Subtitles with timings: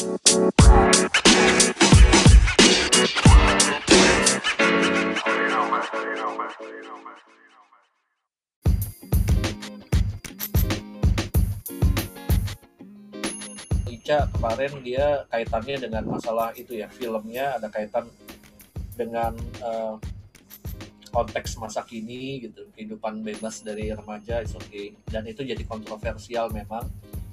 [0.00, 0.08] Ica
[14.32, 18.08] kemarin dia kaitannya dengan masalah itu ya filmnya ada kaitan
[18.96, 20.00] dengan uh,
[21.12, 24.96] konteks masa kini gitu kehidupan bebas dari remaja is okay.
[25.12, 26.88] dan itu jadi kontroversial memang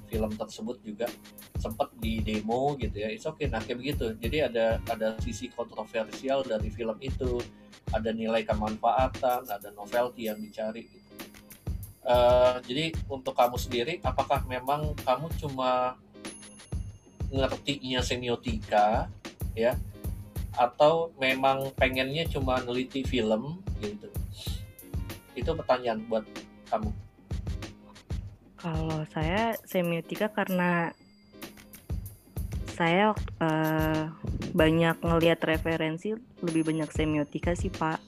[0.08, 1.06] film tersebut juga
[1.60, 3.12] sempat di demo gitu ya.
[3.12, 4.16] It's okay nah kayak begitu.
[4.16, 7.38] Jadi ada ada sisi kontroversial dari film itu.
[7.88, 11.08] Ada nilai kemanfaatan ada novelty yang dicari gitu.
[12.04, 15.96] uh, jadi untuk kamu sendiri apakah memang kamu cuma
[17.32, 19.08] ngertinya semiotika
[19.56, 19.72] ya?
[20.52, 24.12] Atau memang pengennya cuma neliti film gitu?
[25.32, 26.28] Itu pertanyaan buat
[26.68, 26.92] kamu
[28.58, 30.90] kalau saya semiotika karena
[32.78, 33.10] saya
[33.42, 34.06] uh,
[34.54, 37.98] banyak ngelihat referensi lebih banyak semiotika sih pak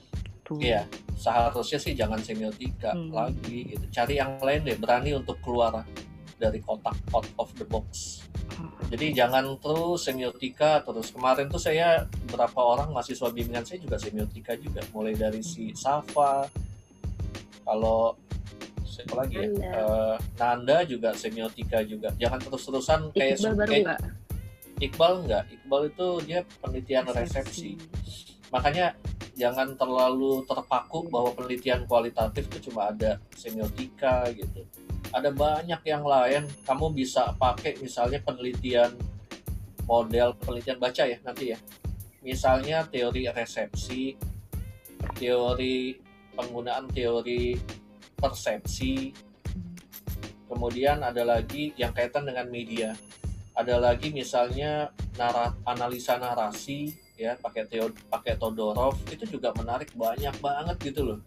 [0.43, 0.63] gitu.
[0.63, 0.87] iya
[1.21, 3.13] seharusnya sih jangan semiotika hmm.
[3.13, 3.85] lagi gitu.
[3.93, 5.85] Cari yang lain deh berani untuk keluar
[6.41, 8.25] dari kotak out of the box.
[8.89, 10.81] Jadi jangan terus semiotika.
[10.81, 14.81] Terus kemarin tuh saya berapa orang mahasiswa bimbingan saya juga semiotika juga.
[14.97, 16.49] Mulai dari si Safa
[17.69, 18.17] kalau
[19.01, 19.49] siapa lagi ya?
[19.49, 22.13] Nanda, uh, Nanda juga semiotika juga.
[22.21, 24.01] Jangan terus-terusan kayak Iqbal baru kayak, enggak?
[24.81, 28.37] Iqbal enggak Iqbal itu dia penelitian resepsi, resepsi.
[28.53, 28.87] makanya
[29.41, 34.69] jangan terlalu terpaku bahwa penelitian kualitatif itu cuma ada semiotika gitu.
[35.11, 36.45] Ada banyak yang lain.
[36.69, 38.93] Kamu bisa pakai misalnya penelitian
[39.89, 41.59] model penelitian baca ya nanti ya.
[42.21, 44.15] Misalnya teori resepsi
[45.17, 45.97] teori
[46.37, 47.57] penggunaan teori
[48.21, 49.17] persepsi.
[50.47, 52.93] Kemudian ada lagi yang kaitan dengan media.
[53.57, 60.37] Ada lagi misalnya nara, analisa narasi ya pakai teori pakai Todorov itu juga menarik banyak
[60.41, 61.21] banget gitu loh.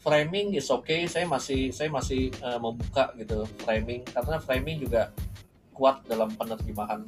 [0.00, 5.12] Framing is okay saya masih saya masih uh, membuka gitu framing karena framing juga
[5.76, 7.04] kuat dalam penerjemahan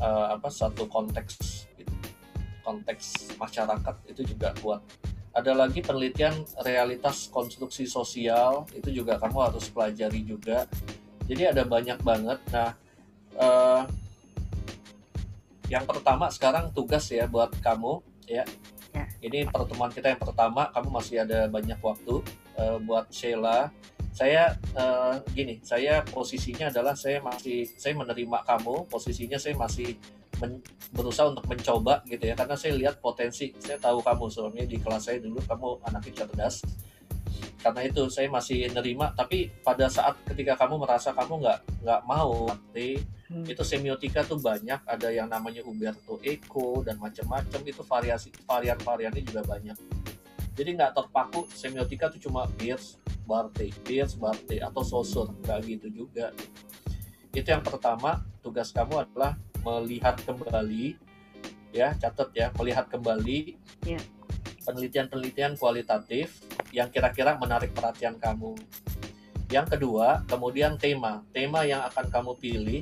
[0.00, 1.92] uh, apa satu konteks gitu.
[2.64, 4.80] konteks masyarakat itu juga kuat
[5.32, 10.68] ada lagi penelitian realitas konstruksi sosial itu juga kamu harus pelajari juga
[11.24, 12.70] jadi ada banyak banget nah
[13.40, 13.82] uh,
[15.72, 18.44] yang pertama sekarang tugas ya buat kamu ya
[18.92, 19.08] Ya.
[19.24, 22.20] Ini pertemuan kita yang pertama, kamu masih ada banyak waktu
[22.60, 23.72] uh, buat Sheila.
[24.12, 29.96] Saya uh, gini, saya posisinya adalah saya masih saya menerima kamu, posisinya saya masih
[30.42, 30.58] men,
[30.90, 33.54] berusaha untuk mencoba gitu ya, karena saya lihat potensi.
[33.62, 36.66] Saya tahu kamu soalnya di kelas saya dulu kamu anaknya cerdas.
[37.62, 39.14] Karena itu saya masih nerima.
[39.14, 42.98] Tapi pada saat ketika kamu merasa kamu nggak nggak mau nanti
[43.30, 43.46] hmm.
[43.46, 44.82] itu semiotika tuh banyak.
[44.82, 47.60] Ada yang namanya Umberto Eco dan macam-macam.
[47.62, 49.78] Itu variasi varian-variannya juga banyak.
[50.58, 56.34] Jadi nggak terpaku semiotika tuh cuma Beers Barthe Beers Barthe atau Saussure nggak gitu juga.
[57.30, 58.26] Itu yang pertama.
[58.42, 60.98] Tugas kamu adalah melihat kembali
[61.72, 63.56] ya catat ya melihat kembali
[63.86, 64.02] yeah
[64.64, 68.56] penelitian-penelitian kualitatif yang kira-kira menarik perhatian kamu.
[69.52, 71.20] Yang kedua, kemudian tema.
[71.34, 72.80] Tema yang akan kamu pilih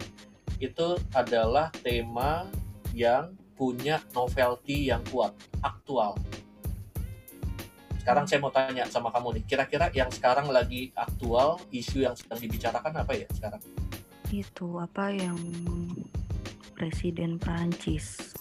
[0.62, 2.46] itu adalah tema
[2.94, 6.14] yang punya novelty yang kuat, aktual.
[8.00, 12.40] Sekarang saya mau tanya sama kamu nih, kira-kira yang sekarang lagi aktual, isu yang sedang
[12.40, 13.60] dibicarakan apa ya sekarang?
[14.30, 15.36] Itu apa yang
[16.80, 18.32] Presiden Prancis.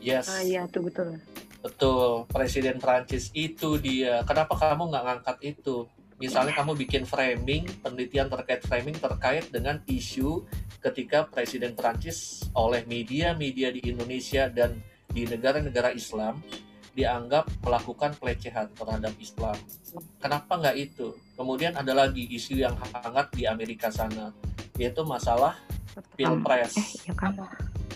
[0.00, 0.32] Yes.
[0.32, 1.20] Ah iya, itu betul.
[1.60, 4.24] Betul, Presiden Prancis itu dia.
[4.24, 5.84] Kenapa kamu nggak ngangkat itu?
[6.16, 10.48] Misalnya kamu bikin framing, penelitian terkait framing terkait dengan isu
[10.80, 14.80] ketika Presiden Prancis oleh media-media di Indonesia dan
[15.12, 16.40] di negara-negara Islam
[16.96, 19.56] dianggap melakukan pelecehan terhadap Islam.
[20.16, 21.12] Kenapa nggak itu?
[21.36, 24.32] Kemudian ada lagi isu yang hangat di Amerika sana,
[24.80, 25.60] yaitu masalah
[26.16, 26.72] pilpres.
[26.80, 27.14] Eh, ya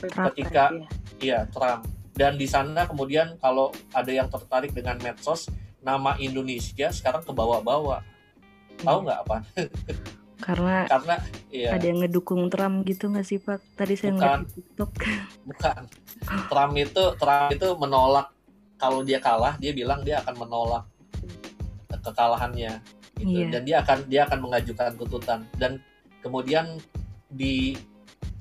[0.00, 0.30] kan?
[0.32, 0.64] Ketika,
[1.20, 1.48] iya.
[1.50, 1.88] Trump.
[2.16, 5.52] Dan di sana kemudian kalau ada yang tertarik dengan medsos
[5.84, 8.00] nama Indonesia sekarang ke bawah-bawah.
[8.80, 9.36] Tahu nggak apa?
[10.40, 11.14] Karena karena
[11.52, 11.76] iya.
[11.76, 13.60] ada yang ngedukung Trump gitu nggak sih Pak?
[13.76, 14.90] Tadi saya bukan, ngeliat TikTok.
[15.48, 15.82] Bukan.
[16.48, 18.28] Trump itu Trump itu menolak.
[18.76, 20.84] Kalau dia kalah dia bilang dia akan menolak
[21.88, 22.80] kekalahannya
[23.16, 23.40] gitu.
[23.40, 23.48] Yeah.
[23.48, 25.40] dan dia akan dia akan mengajukan tuntutan.
[25.56, 25.80] Dan
[26.20, 26.76] kemudian
[27.32, 27.76] di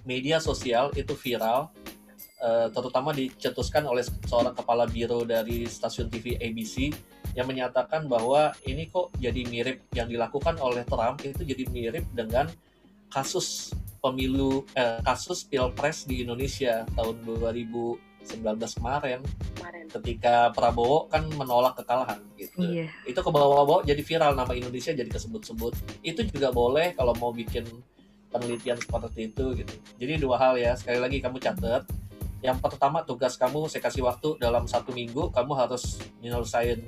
[0.05, 1.69] media sosial itu viral
[2.39, 6.93] uh, terutama dicetuskan oleh seorang kepala biro dari stasiun TV ABC
[7.35, 12.47] yang menyatakan bahwa ini kok jadi mirip yang dilakukan oleh Trump itu jadi mirip dengan
[13.11, 17.97] kasus pemilu eh, kasus pilpres di Indonesia tahun 2019
[18.79, 19.19] kemarin
[19.57, 19.85] kemarin.
[19.89, 22.87] ketika Prabowo kan menolak kekalahan gitu Iya.
[23.03, 25.73] itu ke bawah-bawah jadi viral nama Indonesia jadi kesebut-sebut
[26.07, 27.65] itu juga boleh kalau mau bikin
[28.35, 31.87] penelitian seperti itu gitu jadi dua hal ya sekali lagi kamu catat
[32.43, 36.83] yang pertama tugas kamu saya kasih waktu dalam satu minggu kamu harus menyelesaikan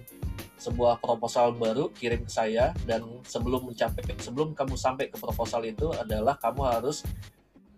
[0.60, 5.94] sebuah proposal baru kirim ke saya dan sebelum mencapai sebelum kamu sampai ke proposal itu
[5.96, 7.08] adalah kamu harus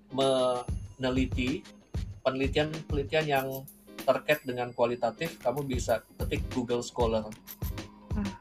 [0.10, 1.62] meneliti
[2.26, 3.48] penelitian-penelitian yang
[4.04, 7.28] terkait dengan kualitatif kamu bisa ketik Google Scholar.
[8.16, 8.32] Hmm.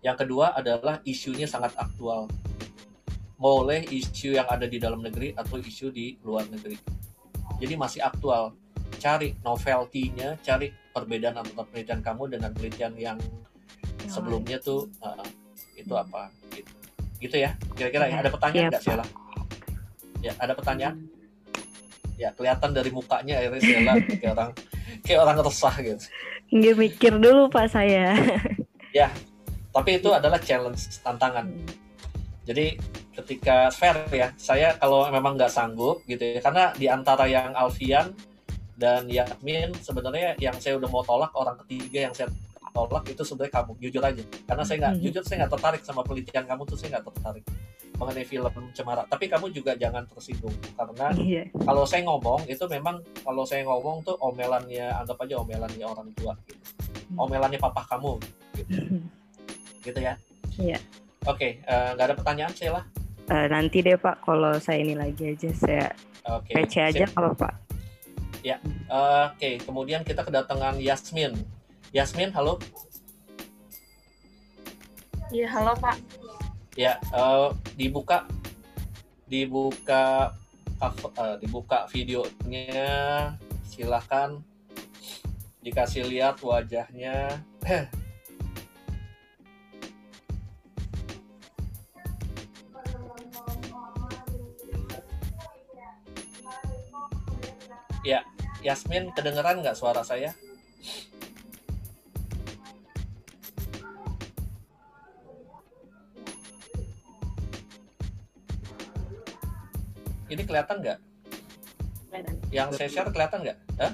[0.00, 2.30] Yang kedua adalah isunya sangat aktual.
[3.42, 6.78] Boleh isu yang ada di dalam negeri atau isu di luar negeri.
[7.58, 8.54] Jadi masih aktual.
[9.02, 13.18] Cari novelty-nya, cari perbedaan antara penelitian kamu dengan penelitian yang
[14.06, 15.26] sebelumnya tuh uh,
[15.74, 16.70] itu apa gitu.
[17.18, 17.58] Gitu ya.
[17.74, 18.14] Kira-kira ya.
[18.14, 19.06] Ya, Ada pertanyaan siap, nggak Sheila?
[20.22, 20.96] Ya, ada pertanyaan?
[22.14, 23.92] Ya, kelihatan dari mukanya akhirnya Sheila
[24.22, 24.50] kayak orang
[25.02, 26.04] kayak orang resah gitu.
[26.54, 28.14] Nggak mikir dulu Pak saya.
[29.72, 31.48] Tapi itu adalah challenge, tantangan.
[32.44, 32.76] Jadi
[33.12, 38.16] ketika fair ya, saya kalau memang nggak sanggup gitu ya, karena di antara yang Alfian
[38.72, 42.32] dan Yakmin sebenarnya yang saya udah mau tolak orang ketiga yang saya
[42.72, 45.02] tolak itu sebenarnya kamu jujur aja karena saya nggak Mhm.
[45.04, 47.44] jujur saya nggak tertarik sama penelitian kamu tuh saya nggak tertarik
[48.00, 51.42] mengenai film cemara tapi kamu juga jangan tersinggung karena Iya.
[51.62, 56.32] kalau saya ngomong itu memang kalau saya ngomong tuh omelannya anggap aja omelannya orang tua
[56.48, 56.58] gitu.
[57.14, 58.16] omelannya papa kamu
[58.56, 58.72] gitu,
[59.84, 60.16] gitu ya
[60.56, 60.78] Iya.
[61.28, 62.82] oke eh, nggak ada pertanyaan Sheila
[63.22, 65.86] Eh, nanti deh Pak kalau saya ini lagi aja saya
[66.26, 67.14] oke PC aja sip.
[67.14, 67.54] kalau Pak.
[68.42, 68.58] Eh,
[68.90, 71.32] oke kemudian kita kedatangan Yasmin
[71.90, 72.58] Yasmin halo
[75.30, 75.96] Iya, halo Pak.
[76.74, 78.24] ya eh, dibuka
[79.24, 80.32] dibuka
[80.76, 84.40] cover- eh, dibuka videonya silahkan
[85.62, 87.38] dikasih lihat wajahnya
[98.02, 98.26] ya
[98.62, 100.30] Yasmin kedengeran nggak suara saya?
[110.32, 110.98] Ini kelihatan nggak?
[112.48, 113.58] Yang saya share kelihatan nggak?
[113.76, 113.92] Hah?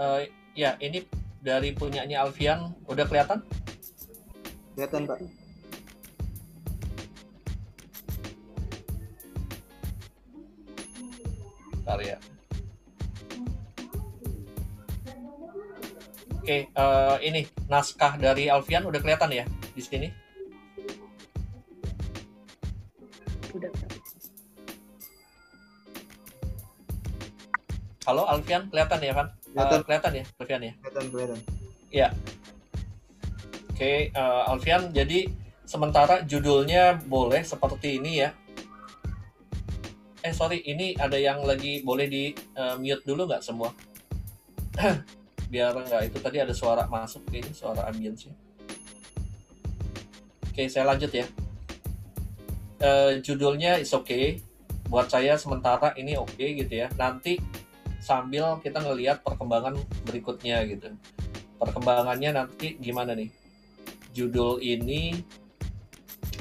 [0.00, 0.20] Eh,
[0.52, 1.04] ya ini
[1.40, 2.76] dari punyanya Alfian.
[2.84, 3.40] Udah kelihatan?
[4.76, 5.39] Kelihatan Pak.
[11.90, 12.18] Bentar ya.
[16.38, 19.42] Oke, eh, ini naskah dari Alfian udah kelihatan ya
[19.74, 20.06] di sini.
[23.50, 23.70] Udah.
[28.06, 29.10] Halo Alfian, kelihatan ya?
[29.10, 29.80] Eh, Kelihatan.
[29.82, 30.72] kelihatan ya Alfian ya.
[30.78, 31.38] Kelihatan kelihatan.
[33.74, 34.94] Oke, eh, Alfian.
[34.94, 35.26] Jadi
[35.66, 38.30] sementara judulnya boleh seperti ini ya.
[40.20, 43.72] Eh sorry, ini ada yang lagi boleh di eh, mute dulu nggak semua?
[45.52, 48.28] Biar nggak itu tadi ada suara masuk ini suara ambience
[50.44, 51.24] Oke, saya lanjut ya.
[52.84, 54.44] Eh, judulnya is okay.
[54.92, 56.92] Buat saya sementara ini oke gitu ya.
[57.00, 57.40] Nanti
[57.96, 60.92] sambil kita ngelihat perkembangan berikutnya gitu.
[61.56, 63.32] Perkembangannya nanti gimana nih?
[64.12, 65.16] Judul ini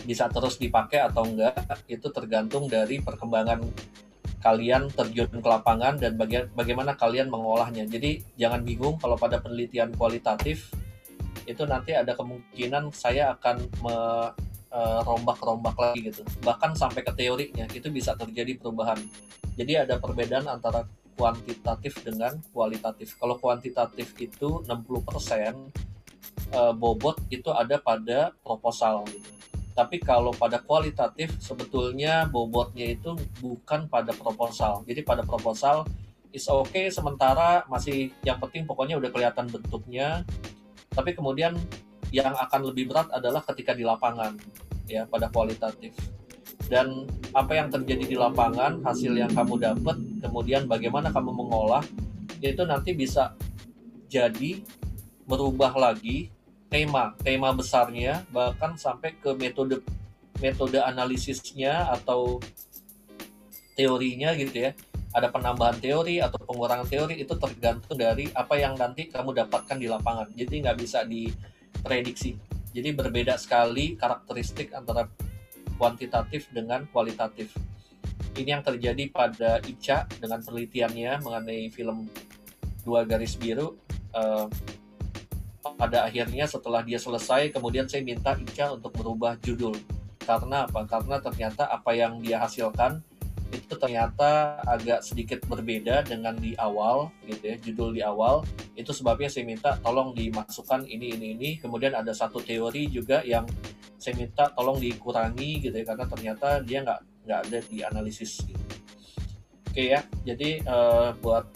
[0.06, 1.56] bisa terus dipakai atau enggak
[1.88, 3.64] itu tergantung dari perkembangan
[4.40, 7.84] kalian terjun ke lapangan dan baga- bagaimana kalian mengolahnya.
[7.84, 10.72] Jadi jangan bingung kalau pada penelitian kualitatif
[11.44, 14.32] itu nanti ada kemungkinan saya akan me-
[14.70, 16.22] eh, rombak-rombak lagi gitu.
[16.46, 19.02] Bahkan sampai ke teorinya itu bisa terjadi perubahan.
[19.58, 20.86] Jadi ada perbedaan antara
[21.18, 23.18] kuantitatif dengan kualitatif.
[23.20, 25.74] Kalau kuantitatif itu 60%
[26.54, 29.30] eh, bobot itu ada pada proposal gitu.
[29.80, 34.84] Tapi kalau pada kualitatif sebetulnya bobotnya itu bukan pada proposal.
[34.84, 35.88] Jadi pada proposal
[36.36, 40.28] is okay sementara masih yang penting pokoknya udah kelihatan bentuknya.
[40.92, 41.56] Tapi kemudian
[42.12, 44.36] yang akan lebih berat adalah ketika di lapangan
[44.84, 45.96] ya pada kualitatif.
[46.68, 51.88] Dan apa yang terjadi di lapangan, hasil yang kamu dapat, kemudian bagaimana kamu mengolah
[52.44, 53.32] itu nanti bisa
[54.12, 54.60] jadi
[55.24, 56.36] merubah lagi
[56.70, 59.82] tema tema besarnya bahkan sampai ke metode
[60.40, 62.40] metode analisisnya atau
[63.76, 64.72] teorinya gitu ya.
[65.10, 69.90] Ada penambahan teori atau pengurangan teori itu tergantung dari apa yang nanti kamu dapatkan di
[69.90, 70.30] lapangan.
[70.38, 72.38] Jadi nggak bisa diprediksi.
[72.70, 75.10] Jadi berbeda sekali karakteristik antara
[75.82, 77.58] kuantitatif dengan kualitatif.
[78.38, 82.06] Ini yang terjadi pada Ica dengan penelitiannya mengenai film
[82.86, 83.74] Dua Garis Biru.
[84.14, 84.46] Uh,
[85.60, 89.76] pada akhirnya setelah dia selesai, kemudian saya minta Ica untuk merubah judul.
[90.24, 90.86] Karena apa?
[90.88, 93.04] Karena ternyata apa yang dia hasilkan
[93.50, 98.46] itu ternyata agak sedikit berbeda dengan di awal gitu ya judul di awal
[98.78, 103.50] itu sebabnya saya minta tolong dimasukkan ini ini ini kemudian ada satu teori juga yang
[103.98, 108.64] saya minta tolong dikurangi gitu ya karena ternyata dia nggak nggak ada di analisis gitu.
[109.66, 111.50] oke ya jadi uh, buat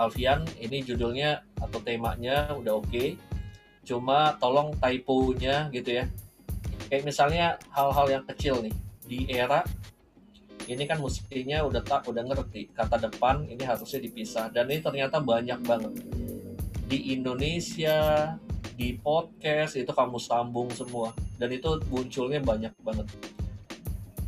[0.00, 2.88] Alfian ini judulnya atau temanya udah oke.
[2.88, 3.08] Okay.
[3.80, 6.04] cuma tolong typo-nya gitu ya.
[6.92, 8.74] Kayak misalnya hal-hal yang kecil nih
[9.08, 9.64] di era
[10.70, 12.70] ini kan mestinya udah tak udah ngerti.
[12.70, 14.52] Kata depan ini harusnya dipisah.
[14.54, 15.92] Dan ini ternyata banyak banget.
[16.86, 18.30] Di Indonesia
[18.78, 21.10] di podcast itu kamu sambung semua.
[21.40, 23.08] Dan itu munculnya banyak banget.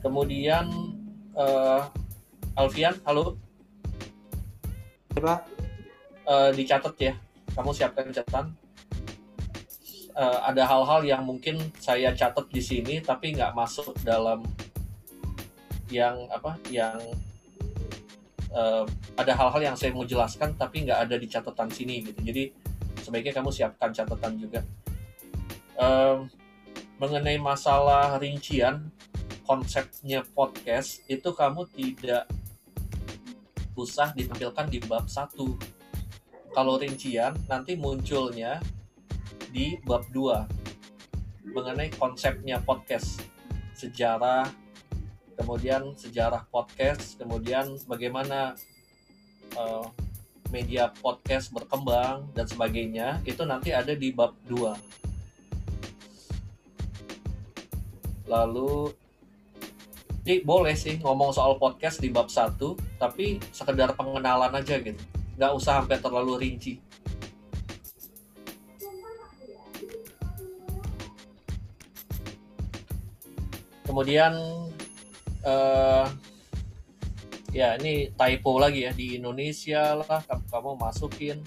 [0.02, 0.66] Kemudian
[1.38, 1.86] uh,
[2.58, 3.38] Alfian halo
[5.14, 5.51] Pak
[6.26, 7.14] uh, dicatat ya.
[7.52, 8.54] Kamu siapkan catatan.
[10.12, 14.44] Uh, ada hal-hal yang mungkin saya catat di sini tapi nggak masuk dalam
[15.88, 17.00] yang apa yang
[18.52, 18.84] uh,
[19.16, 22.20] ada hal-hal yang saya mau jelaskan tapi nggak ada di catatan sini gitu.
[22.20, 22.52] Jadi
[23.00, 24.60] sebaiknya kamu siapkan catatan juga.
[25.80, 26.28] Uh,
[27.00, 28.92] mengenai masalah rincian
[29.42, 32.30] konsepnya podcast itu kamu tidak
[33.74, 35.56] usah ditampilkan di bab satu
[36.52, 38.60] kalau rincian nanti munculnya
[39.52, 43.20] di bab 2 mengenai konsepnya podcast
[43.76, 44.48] sejarah
[45.42, 48.54] kemudian sejarah podcast, kemudian bagaimana
[49.58, 49.84] uh,
[50.52, 54.76] media podcast berkembang dan sebagainya, itu nanti ada di bab 2.
[58.30, 58.94] Lalu
[60.22, 62.54] jadi boleh sih ngomong soal podcast di bab 1,
[63.02, 65.02] tapi sekedar pengenalan aja gitu.
[65.42, 66.78] Nggak usah sampai terlalu rinci.
[73.82, 74.38] Kemudian
[75.42, 76.06] uh,
[77.50, 81.42] ya ini typo lagi ya di Indonesia lah kamu, masukin.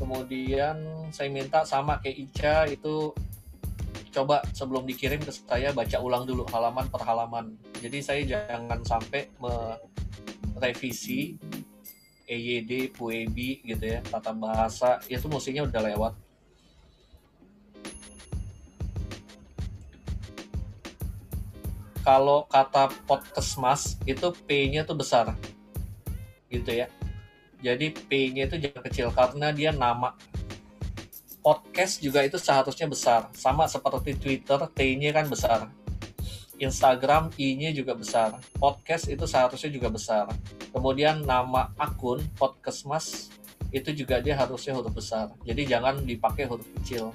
[0.00, 0.80] Kemudian
[1.12, 3.12] saya minta sama kayak Ica itu
[4.16, 7.52] coba sebelum dikirim ke saya baca ulang dulu halaman per halaman.
[7.84, 9.28] Jadi saya jangan sampai
[10.56, 11.36] merevisi
[12.32, 16.12] EYD, PUEBI gitu ya tata bahasa itu mestinya udah lewat.
[22.02, 25.36] Kalau kata podcast itu P-nya tuh besar.
[26.50, 26.90] Gitu ya.
[27.62, 30.16] Jadi P-nya itu jangan kecil karena dia nama.
[31.44, 33.30] Podcast juga itu seharusnya besar.
[33.38, 35.81] Sama seperti Twitter T-nya kan besar
[36.62, 40.30] Instagram I-nya juga besar podcast itu seharusnya juga besar
[40.70, 43.34] kemudian nama akun podcast mas
[43.74, 47.10] itu juga dia harusnya huruf besar jadi jangan dipakai huruf kecil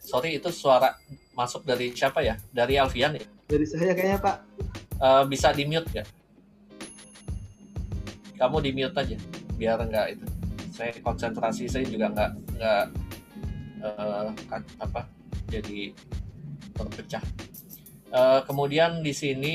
[0.00, 0.96] sorry itu suara
[1.32, 2.36] masuk dari siapa ya?
[2.52, 3.24] Dari Alfian ya?
[3.48, 4.36] Dari saya kayaknya Pak.
[5.02, 6.08] Uh, bisa di mute nggak?
[8.36, 9.16] Kamu di mute aja,
[9.56, 10.26] biar nggak itu.
[10.72, 12.84] Saya konsentrasi saya juga nggak nggak
[13.82, 14.30] uh,
[14.78, 15.10] apa
[15.50, 15.92] jadi
[16.72, 17.24] terpecah.
[18.12, 19.54] Uh, kemudian di sini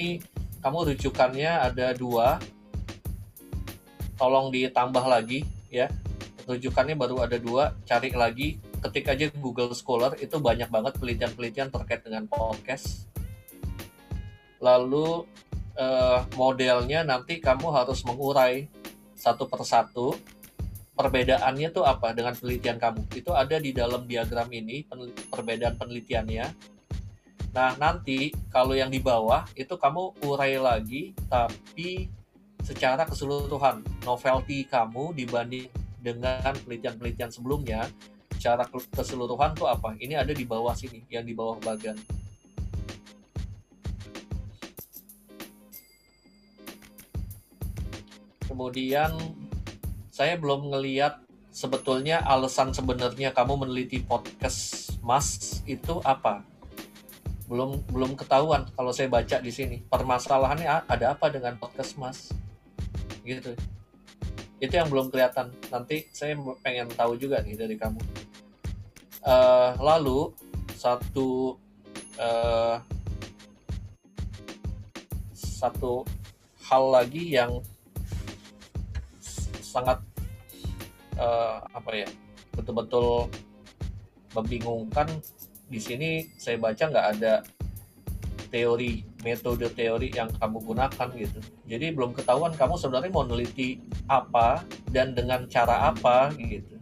[0.61, 2.37] kamu rujukannya ada dua.
[4.17, 5.87] Tolong ditambah lagi ya.
[6.47, 7.75] Rujukannya baru ada dua.
[7.85, 13.05] Cari lagi ketik aja Google Scholar itu banyak banget penelitian-penelitian terkait dengan podcast.
[14.57, 15.27] Lalu
[15.77, 18.65] eh, modelnya nanti kamu harus mengurai
[19.17, 20.17] satu persatu
[20.97, 23.05] perbedaannya tuh apa dengan penelitian kamu.
[23.13, 24.83] Itu ada di dalam diagram ini
[25.29, 26.45] perbedaan penelitiannya.
[27.53, 32.09] Nah, nanti kalau yang di bawah itu kamu urai lagi tapi
[32.65, 37.87] secara keseluruhan novelty kamu dibanding dengan penelitian-penelitian sebelumnya
[38.35, 41.97] secara keseluruhan tuh apa ini ada di bawah sini yang di bawah bagian
[48.45, 49.15] kemudian
[50.17, 51.21] saya belum ngeliat
[51.53, 56.41] sebetulnya alasan sebenarnya kamu meneliti podcast mas itu apa.
[57.45, 59.85] Belum belum ketahuan kalau saya baca di sini.
[59.85, 62.33] Permasalahannya ada apa dengan podcast mas?
[63.21, 63.53] Gitu.
[64.57, 65.53] Itu yang belum kelihatan.
[65.69, 66.33] Nanti saya
[66.65, 68.01] pengen tahu juga nih dari kamu.
[69.21, 70.33] Uh, lalu
[70.73, 71.61] satu
[72.17, 72.81] uh,
[75.37, 76.01] satu
[76.65, 77.61] hal lagi yang
[79.77, 80.06] sangat
[81.17, 82.09] uh, apa ya
[82.53, 83.29] betul-betul
[84.33, 85.09] membingungkan.
[85.67, 87.43] Di sini saya baca nggak ada
[88.47, 91.39] teori metode teori yang kamu gunakan gitu.
[91.67, 96.79] Jadi belum ketahuan kamu sebenarnya mau neliti apa dan dengan cara apa gitu.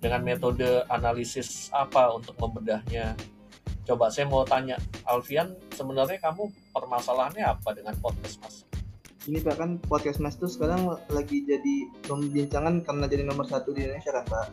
[0.00, 3.12] Dengan metode analisis apa untuk membedahnya.
[3.84, 8.73] Coba saya mau tanya Alfian sebenarnya kamu permasalahannya apa dengan podcast mas
[9.24, 14.12] Ini bahkan podcast Mas tuh sekarang lagi jadi pembincangan karena jadi nomor satu di Indonesia
[14.12, 14.46] kan Pak.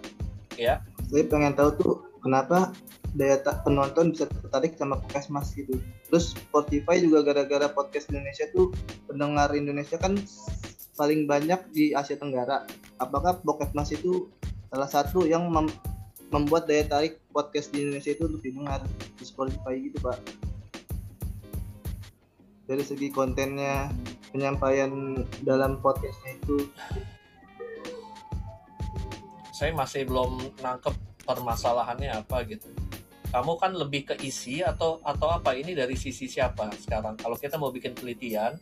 [0.55, 0.79] Ya.
[1.11, 2.71] Saya pengen tahu tuh kenapa
[3.11, 5.75] daya ta- penonton bisa tertarik sama podcast Mas gitu.
[6.07, 8.71] Terus Spotify juga gara-gara podcast Indonesia tuh
[9.11, 10.15] pendengar Indonesia kan
[10.95, 12.63] paling banyak di Asia Tenggara.
[13.03, 14.31] Apakah podcast Mas itu
[14.71, 15.75] salah satu yang mem-
[16.31, 18.79] membuat daya tarik podcast di Indonesia itu untuk didengar
[19.19, 20.50] di Spotify gitu Pak?
[22.71, 23.91] Dari segi kontennya,
[24.31, 26.71] penyampaian dalam podcastnya itu.
[29.51, 30.95] Saya masih belum nangkep
[31.27, 32.71] permasalahannya apa gitu.
[33.27, 35.51] Kamu kan lebih ke isi atau atau apa?
[35.51, 37.19] Ini dari sisi siapa sekarang?
[37.19, 38.55] Kalau kita mau bikin penelitian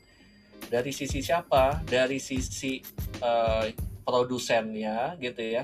[0.73, 1.85] dari sisi siapa?
[1.85, 2.81] Dari sisi
[3.21, 5.61] eh, produsennya gitu ya.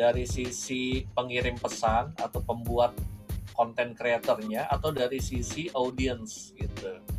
[0.00, 2.96] Dari sisi pengirim pesan atau pembuat
[3.52, 7.09] konten kreatornya atau dari sisi audience gitu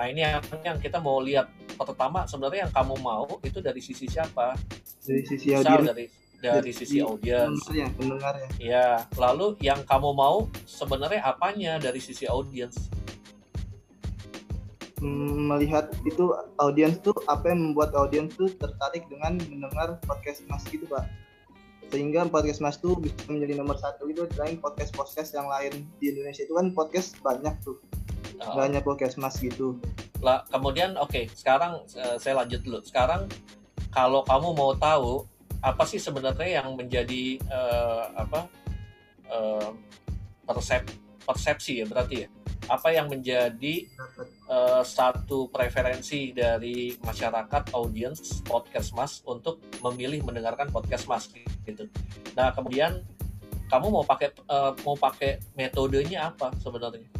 [0.00, 1.52] nah ini yang, yang kita mau lihat.
[1.76, 4.56] Pertama sebenarnya yang kamu mau itu dari sisi siapa?
[5.04, 5.84] Dari sisi audiens.
[5.92, 6.04] dari
[6.40, 8.48] dari sisi audience pendengarnya, pendengarnya.
[8.56, 12.88] Ya, lalu yang kamu mau sebenarnya apanya dari sisi audiens?
[15.04, 20.64] Hmm, melihat itu audiens tuh apa yang membuat audiens tuh tertarik dengan mendengar podcast Mas
[20.72, 21.04] gitu pak.
[21.92, 26.12] Sehingga podcast Mas tuh bisa menjadi nomor satu itu selain podcast podcast yang lain di
[26.12, 26.48] Indonesia.
[26.48, 27.76] Itu kan podcast banyak tuh
[28.40, 29.76] Uh, Nggak hanya podcast Mas gitu
[30.20, 32.78] lah, kemudian oke, sekarang eh, saya lanjut dulu.
[32.84, 33.24] Sekarang
[33.88, 35.24] kalau kamu mau tahu
[35.60, 38.44] apa sih sebenarnya yang menjadi eh, apa
[39.28, 39.70] eh,
[40.44, 40.84] persep
[41.24, 42.28] persepsi ya berarti ya?
[42.68, 43.88] Apa yang menjadi
[44.44, 51.32] eh, satu preferensi dari masyarakat audiens podcast Mas untuk memilih mendengarkan podcast Mas
[51.64, 51.88] gitu.
[52.36, 53.00] Nah, kemudian
[53.72, 57.19] kamu mau pakai eh, mau pakai metodenya apa sebenarnya?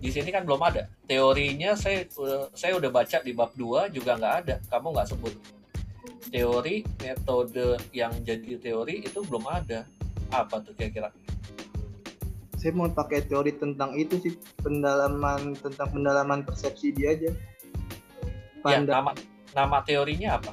[0.00, 0.88] Di sini kan belum ada.
[1.04, 4.54] Teorinya saya eh, saya udah baca di bab 2 juga nggak ada.
[4.66, 5.34] Kamu nggak sebut.
[6.26, 9.84] Teori, metode yang jadi teori itu belum ada.
[10.30, 11.12] Apa tuh kira-kira?
[12.54, 17.32] saya mau pakai teori tentang itu sih pendalaman tentang pendalaman persepsi dia aja
[18.68, 19.16] Ya, nama
[19.56, 20.52] nama teorinya apa?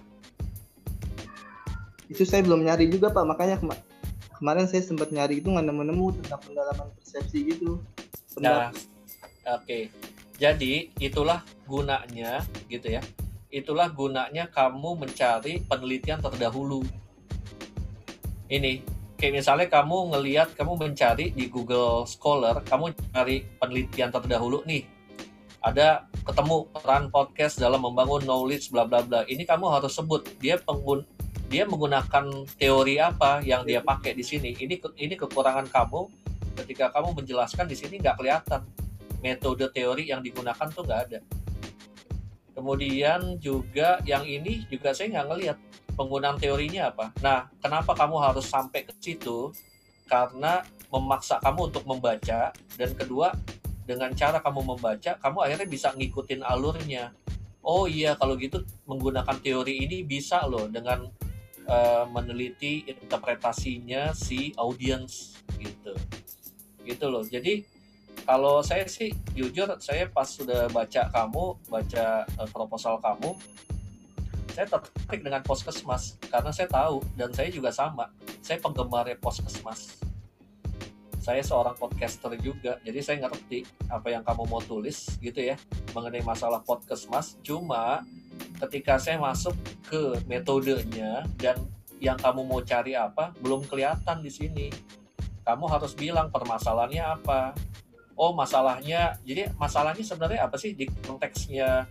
[2.08, 3.84] itu saya belum nyari juga pak makanya kema-
[4.40, 7.84] kemarin saya sempat nyari itu nggak nemu-nemu tentang pendalaman persepsi gitu
[8.40, 8.72] Nah, Pendal-
[9.48, 9.80] oke.
[10.38, 13.02] Jadi itulah gunanya gitu ya.
[13.50, 16.86] Itulah gunanya kamu mencari penelitian terdahulu.
[18.48, 18.86] Ini
[19.18, 24.86] kayak misalnya kamu ngelihat kamu mencari di Google Scholar, kamu cari penelitian terdahulu nih.
[25.66, 29.26] Ada ketemu peran podcast dalam membangun knowledge bla bla bla.
[29.26, 31.02] Ini kamu harus sebut dia penggun
[31.48, 34.54] dia menggunakan teori apa yang dia pakai di sini.
[34.54, 36.28] Ini ini kekurangan kamu
[36.62, 38.62] ketika kamu menjelaskan di sini nggak kelihatan
[39.22, 41.20] metode teori yang digunakan tuh nggak ada.
[42.58, 45.58] Kemudian juga yang ini juga saya nggak ngelihat
[45.94, 47.14] penggunaan teorinya apa.
[47.22, 49.54] Nah, kenapa kamu harus sampai ke situ?
[50.10, 52.50] Karena memaksa kamu untuk membaca
[52.80, 53.36] dan kedua
[53.86, 57.14] dengan cara kamu membaca, kamu akhirnya bisa ngikutin alurnya.
[57.62, 61.08] Oh iya, kalau gitu menggunakan teori ini bisa loh dengan
[61.68, 65.94] eh, meneliti interpretasinya si audience gitu
[66.88, 67.68] gitu loh jadi
[68.28, 73.32] kalau saya sih jujur saya pas sudah baca kamu baca eh, proposal kamu
[74.52, 78.10] saya tertarik dengan Poskesmas karena saya tahu dan saya juga sama.
[78.42, 80.02] Saya penggemarnya Poskesmas
[81.28, 85.60] saya seorang podcaster juga jadi saya ngerti apa yang kamu mau tulis gitu ya
[85.92, 88.08] mengenai masalah Poskesmas cuma
[88.64, 89.52] ketika saya masuk
[89.92, 91.60] ke metodenya dan
[91.98, 94.68] yang kamu mau cari apa belum kelihatan di sini.
[95.48, 97.56] Kamu harus bilang permasalahannya apa.
[98.18, 101.86] Oh, masalahnya, jadi masalahnya sebenarnya apa sih di konteksnya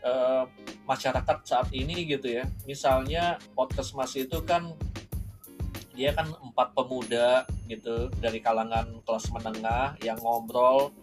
[0.00, 0.44] eh,
[0.88, 2.48] masyarakat saat ini gitu ya.
[2.64, 4.72] Misalnya podcast Mas itu kan
[5.92, 10.96] dia kan empat pemuda gitu dari kalangan kelas menengah yang ngobrol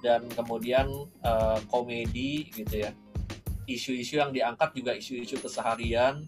[0.00, 0.88] dan kemudian
[1.20, 2.96] eh, komedi gitu ya.
[3.68, 6.24] Isu-isu yang diangkat juga isu-isu keseharian.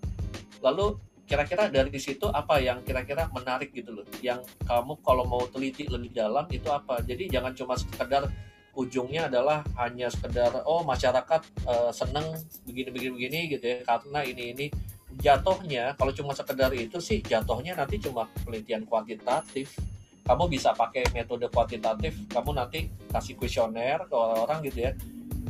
[0.60, 4.06] Lalu kira-kira dari situ apa yang kira-kira menarik gitu loh?
[4.20, 7.00] Yang kamu kalau mau teliti lebih dalam itu apa?
[7.00, 8.28] Jadi jangan cuma sekedar
[8.74, 12.34] ujungnya adalah hanya sekedar oh masyarakat eh, seneng
[12.68, 14.66] begini begini begini gitu ya karena ini ini.
[15.14, 19.78] Jatuhnya kalau cuma sekedar itu sih jatuhnya nanti cuma penelitian kuantitatif.
[20.24, 24.96] Kamu bisa pakai metode kuantitatif kamu nanti kasih kuesioner ke orang-orang gitu ya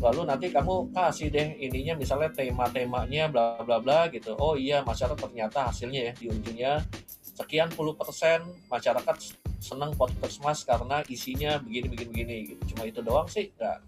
[0.02, 4.34] lalu nanti kamu kasih deh ininya misalnya tema-temanya bla bla bla gitu.
[4.38, 6.82] Oh iya masyarakat ternyata hasilnya ya di ujungnya
[7.22, 9.16] sekian puluh persen masyarakat
[9.58, 9.96] senang
[10.44, 12.62] mas karena isinya begini begini begini gitu.
[12.74, 13.78] Cuma itu doang sih nggak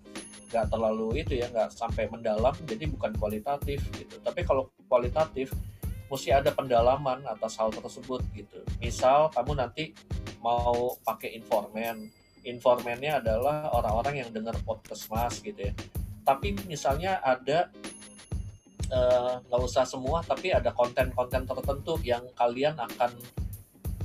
[0.47, 4.16] nggak terlalu itu ya nggak sampai mendalam jadi bukan kualitatif gitu.
[4.23, 5.53] Tapi kalau kualitatif
[6.07, 8.62] mesti ada pendalaman atas hal tersebut gitu.
[8.79, 9.90] Misal kamu nanti
[10.38, 12.07] mau pakai informan
[12.46, 15.74] informannya adalah orang-orang yang dengar podcast mas gitu ya.
[16.22, 17.70] Tapi misalnya ada
[18.90, 23.11] eh, nggak uh, usah semua tapi ada konten-konten tertentu yang kalian akan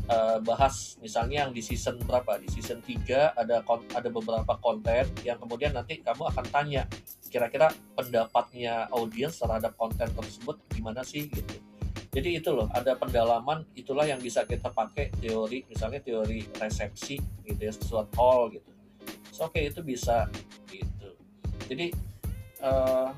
[0.09, 0.97] uh, bahas.
[1.01, 2.41] Misalnya yang di season berapa?
[2.41, 6.85] Di season 3 ada ada beberapa konten yang kemudian nanti kamu akan tanya
[7.31, 11.31] kira-kira pendapatnya audiens terhadap konten tersebut gimana sih?
[11.31, 11.70] gitu
[12.11, 17.15] jadi itu loh ada pendalaman itulah yang bisa kita pakai teori misalnya teori resepsi
[17.47, 18.67] gitu ya sesuatu hall gitu.
[19.31, 20.27] So, oke okay, itu bisa
[20.67, 21.15] gitu.
[21.71, 21.95] Jadi
[22.59, 23.15] uh,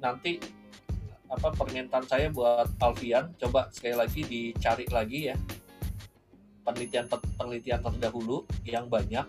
[0.00, 0.40] nanti
[1.28, 5.36] apa permintaan saya buat Alfian coba sekali lagi dicari lagi ya.
[6.64, 9.28] Penelitian penelitian terdahulu yang banyak.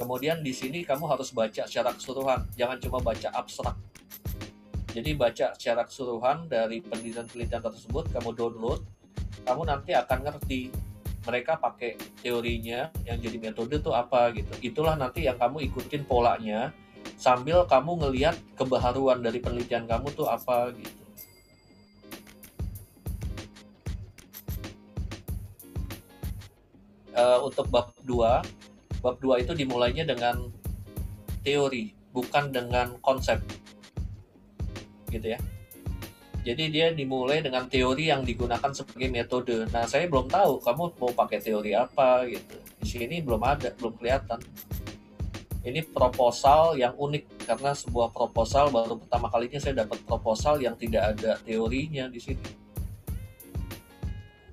[0.00, 2.48] Kemudian di sini kamu harus baca secara keseluruhan.
[2.56, 3.76] Jangan cuma baca abstrak
[4.88, 8.80] jadi baca secara keseluruhan dari penelitian-penelitian tersebut, kamu download,
[9.44, 10.72] kamu nanti akan ngerti
[11.28, 14.48] mereka pakai teorinya yang jadi metode itu apa gitu.
[14.64, 16.72] Itulah nanti yang kamu ikutin polanya
[17.20, 20.96] sambil kamu ngelihat kebaharuan dari penelitian kamu tuh apa gitu.
[27.18, 30.48] Uh, untuk bab 2, bab 2 itu dimulainya dengan
[31.42, 33.42] teori, bukan dengan konsep
[35.10, 35.40] gitu ya.
[36.46, 39.68] Jadi dia dimulai dengan teori yang digunakan sebagai metode.
[39.68, 42.56] Nah, saya belum tahu kamu mau pakai teori apa gitu.
[42.78, 44.40] Di sini belum ada, belum kelihatan.
[45.66, 51.18] Ini proposal yang unik karena sebuah proposal baru pertama kalinya saya dapat proposal yang tidak
[51.18, 52.48] ada teorinya di sini.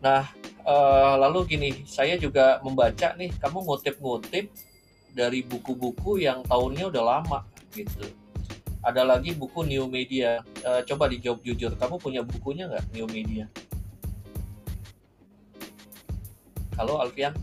[0.03, 0.25] Nah,
[0.67, 4.51] eh, lalu gini, saya juga membaca nih, kamu ngutip-ngutip
[5.15, 7.39] dari buku-buku yang tahunnya udah lama
[7.71, 8.24] gitu
[8.85, 10.45] ada lagi buku New Media.
[10.61, 13.49] Uh, coba dijawab jujur, kamu punya bukunya nggak New Media?
[16.77, 17.33] Halo Alfian?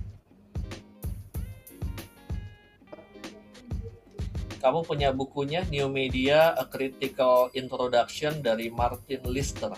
[4.62, 9.74] Kamu punya bukunya New Media A Critical Introduction dari Martin Lister.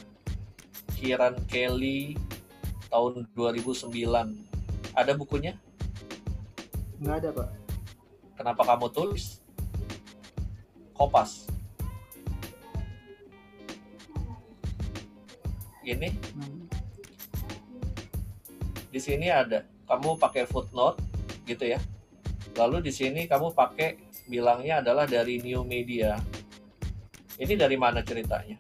[1.01, 2.21] Kieran Kelly
[2.93, 3.89] tahun 2009.
[4.93, 5.57] Ada bukunya?
[7.01, 7.49] Nggak ada, Pak.
[8.37, 9.41] Kenapa kamu tulis?
[10.93, 11.54] Kopas.
[15.85, 16.09] Ini.
[18.89, 21.03] Di sini ada kamu pakai footnote
[21.45, 21.81] gitu ya.
[22.55, 23.99] Lalu di sini kamu pakai
[24.31, 26.17] bilangnya adalah dari new media.
[27.37, 28.57] Ini dari mana ceritanya?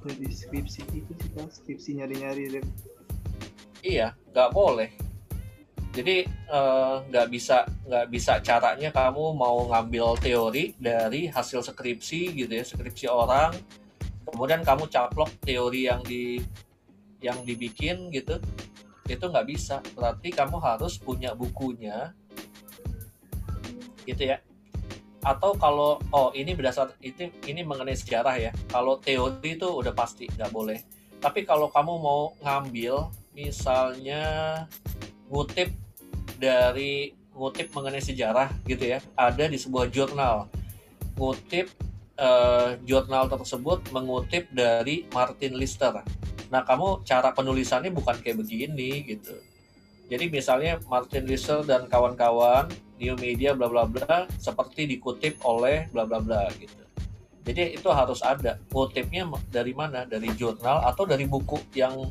[0.00, 2.62] Dari skripsi itu sih skripsi nyari-nyari
[3.84, 4.88] iya nggak boleh
[6.00, 12.32] jadi eh, nggak uh, bisa nggak bisa caranya kamu mau ngambil teori dari hasil skripsi
[12.40, 13.52] gitu ya skripsi orang
[14.24, 16.40] kemudian kamu caplok teori yang di
[17.20, 18.40] yang dibikin gitu
[19.10, 19.82] itu nggak bisa.
[19.98, 22.14] Berarti kamu harus punya bukunya
[24.06, 24.38] gitu ya.
[25.20, 28.52] Atau kalau oh ini berdasar itu ini mengenai sejarah ya.
[28.70, 30.78] Kalau teori itu udah pasti nggak boleh.
[31.20, 34.64] Tapi kalau kamu mau ngambil misalnya
[35.28, 35.68] ngutip
[36.40, 40.48] dari ngutip mengenai sejarah gitu ya ada di sebuah jurnal.
[41.20, 41.68] Ngutip
[42.16, 46.00] uh, jurnal tersebut mengutip dari Martin Lister.
[46.48, 49.36] Nah kamu cara penulisannya bukan kayak begini gitu.
[50.10, 52.66] Jadi misalnya Martin Lister dan kawan-kawan
[52.98, 56.82] New Media bla bla bla seperti dikutip oleh bla bla bla gitu.
[57.40, 60.04] Jadi itu harus ada ngutipnya dari mana?
[60.04, 62.10] Dari jurnal atau dari buku yang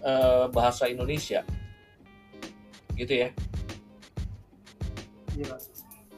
[0.00, 1.44] uh, bahasa Indonesia
[2.98, 3.30] gitu ya.
[5.38, 5.54] Iya.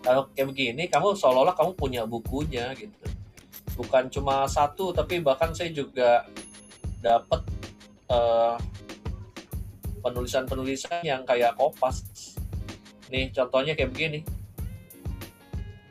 [0.01, 2.97] kalau kayak begini kamu seolah-olah kamu punya bukunya gitu.
[3.77, 6.25] Bukan cuma satu tapi bahkan saya juga
[7.05, 7.45] dapat
[8.09, 8.57] uh,
[10.01, 12.01] penulisan-penulisan yang kayak kopas.
[13.13, 14.21] Nih contohnya kayak begini.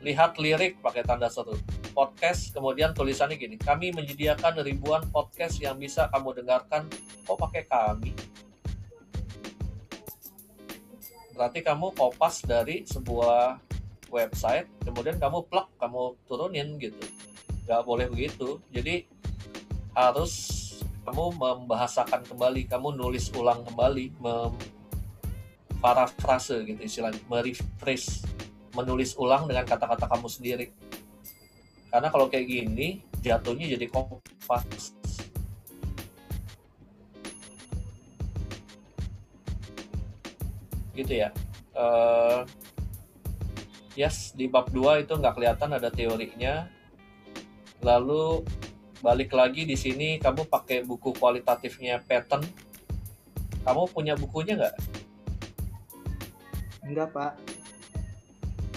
[0.02, 1.54] Lihat lirik pakai tanda seru
[1.94, 3.54] podcast kemudian tulisannya gini.
[3.62, 6.90] Kami menyediakan ribuan podcast yang bisa kamu dengarkan.
[7.30, 8.10] Kok pakai kami
[11.40, 13.56] berarti kamu kopas dari sebuah
[14.12, 17.00] website kemudian kamu plug kamu turunin gitu.
[17.64, 18.60] Nggak boleh begitu.
[18.68, 19.08] Jadi
[19.96, 20.60] harus
[21.08, 24.12] kamu membahasakan kembali kamu nulis ulang kembali
[25.80, 28.20] parafrase gitu istilahnya merephrase
[28.76, 30.68] menulis ulang dengan kata-kata kamu sendiri.
[31.88, 34.92] Karena kalau kayak gini jatuhnya jadi kompas
[41.00, 41.28] gitu ya.
[41.72, 42.44] Uh,
[43.98, 46.68] yes di bab 2 itu nggak kelihatan ada teorinya.
[47.80, 48.44] Lalu
[49.00, 52.44] balik lagi di sini kamu pakai buku kualitatifnya pattern
[53.64, 54.76] kamu punya bukunya nggak?
[56.84, 57.32] Enggak pak.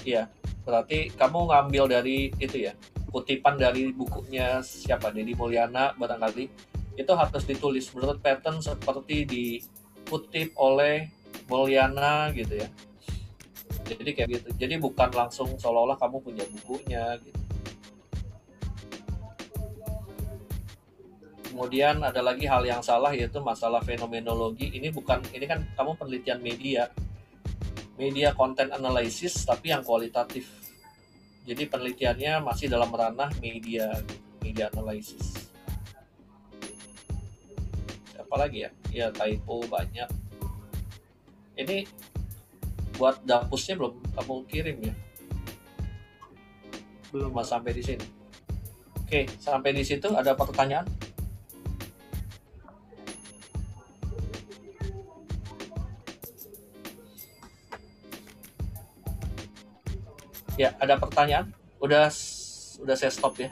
[0.04, 0.28] Iya
[0.64, 2.74] berarti kamu ngambil dari itu ya
[3.12, 6.50] kutipan dari bukunya siapa Dedi Mulyana barangkali.
[6.98, 7.90] Itu harus ditulis.
[7.94, 11.10] Menurut pattern seperti dikutip oleh
[11.48, 12.68] Mulyana gitu ya.
[13.84, 14.50] Jadi kayak gitu.
[14.56, 17.40] Jadi bukan langsung seolah-olah kamu punya bukunya gitu.
[21.54, 24.74] Kemudian ada lagi hal yang salah yaitu masalah fenomenologi.
[24.74, 26.90] Ini bukan ini kan kamu penelitian media.
[27.94, 30.50] Media content analysis tapi yang kualitatif.
[31.46, 33.94] Jadi penelitiannya masih dalam ranah media
[34.42, 35.46] media analysis.
[38.18, 38.72] Apa lagi ya?
[38.90, 40.23] Ya typo banyak
[41.54, 41.86] ini
[42.98, 44.94] buat dapusnya belum kamu kirim ya?
[47.14, 47.30] Belum.
[47.30, 48.06] Mas sampai di sini.
[48.98, 50.86] Oke sampai di situ ada pertanyaan?
[60.58, 61.50] Ya ada pertanyaan?
[61.82, 62.10] Udah
[62.82, 63.50] udah saya stop ya.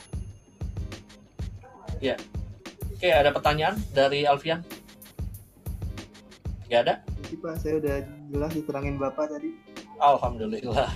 [2.01, 2.17] Ya.
[2.97, 4.65] Oke ada pertanyaan dari Alfian?
[6.69, 6.95] Gak ada
[7.31, 7.95] Jadi, pak saya udah
[8.27, 9.55] jelas diterangin bapak tadi
[10.03, 10.91] Alhamdulillah.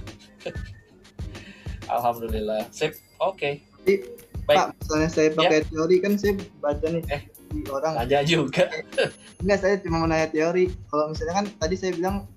[1.87, 2.67] Alhamdulillah.
[2.75, 2.99] Sip.
[3.23, 3.63] Oke.
[3.87, 4.03] Jadi,
[4.43, 4.57] Baik.
[4.59, 7.21] pak misalnya saya pakai teori kan saya baca nih Eh.
[7.55, 8.67] di orang Aja juga.
[9.41, 12.27] enggak saya cuma mau nanya teori kalau misalnya kan tadi saya bilang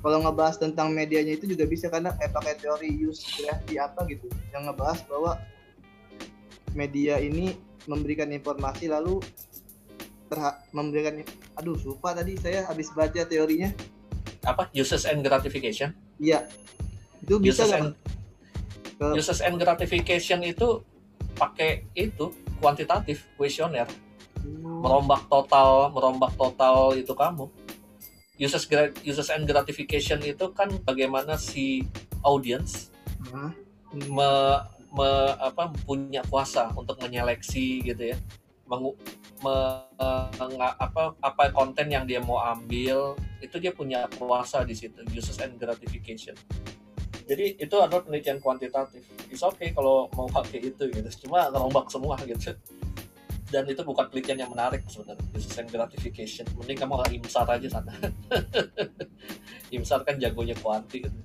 [0.00, 3.20] kalau ngebahas tentang medianya itu juga bisa karena kayak pakai teori use
[3.68, 5.36] di apa gitu yang ngebahas bahwa
[6.72, 7.52] media ini
[7.84, 9.20] memberikan informasi lalu
[10.32, 11.20] terha- memberikan
[11.60, 13.68] aduh lupa tadi saya habis baca teorinya.
[14.42, 14.72] Apa?
[14.72, 15.92] Uses and gratification.
[16.16, 16.48] iya.
[17.20, 17.90] Itu bisa Uses nggak and
[18.96, 20.80] Ke- uses and gratification itu
[21.36, 23.86] pakai itu kuantitatif kuesioner.
[24.42, 27.46] Hmm, merombak total merombak total itu kamu.
[28.40, 28.64] Uses
[29.04, 31.86] uses and gratification itu kan bagaimana si
[32.26, 32.90] audience
[33.30, 33.50] hmm,
[34.10, 34.30] me,
[34.90, 38.18] me- apa punya kuasa untuk menyeleksi gitu ya
[38.72, 38.96] mengu,
[39.44, 39.84] me-
[40.40, 43.12] menga- apa apa konten yang dia mau ambil
[43.44, 46.32] itu dia punya kuasa di situ uses and gratification.
[47.28, 49.04] Jadi itu adalah penelitian kuantitatif.
[49.28, 52.56] It's okay kalau mau pakai itu gitu cuma ngerombak semua gitu.
[53.52, 56.48] Dan itu bukan penelitian yang menarik sebenarnya uses and gratification.
[56.56, 57.92] Mending kamu imsar aja sana.
[59.76, 61.20] Imsar kan jagonya kuanti gitu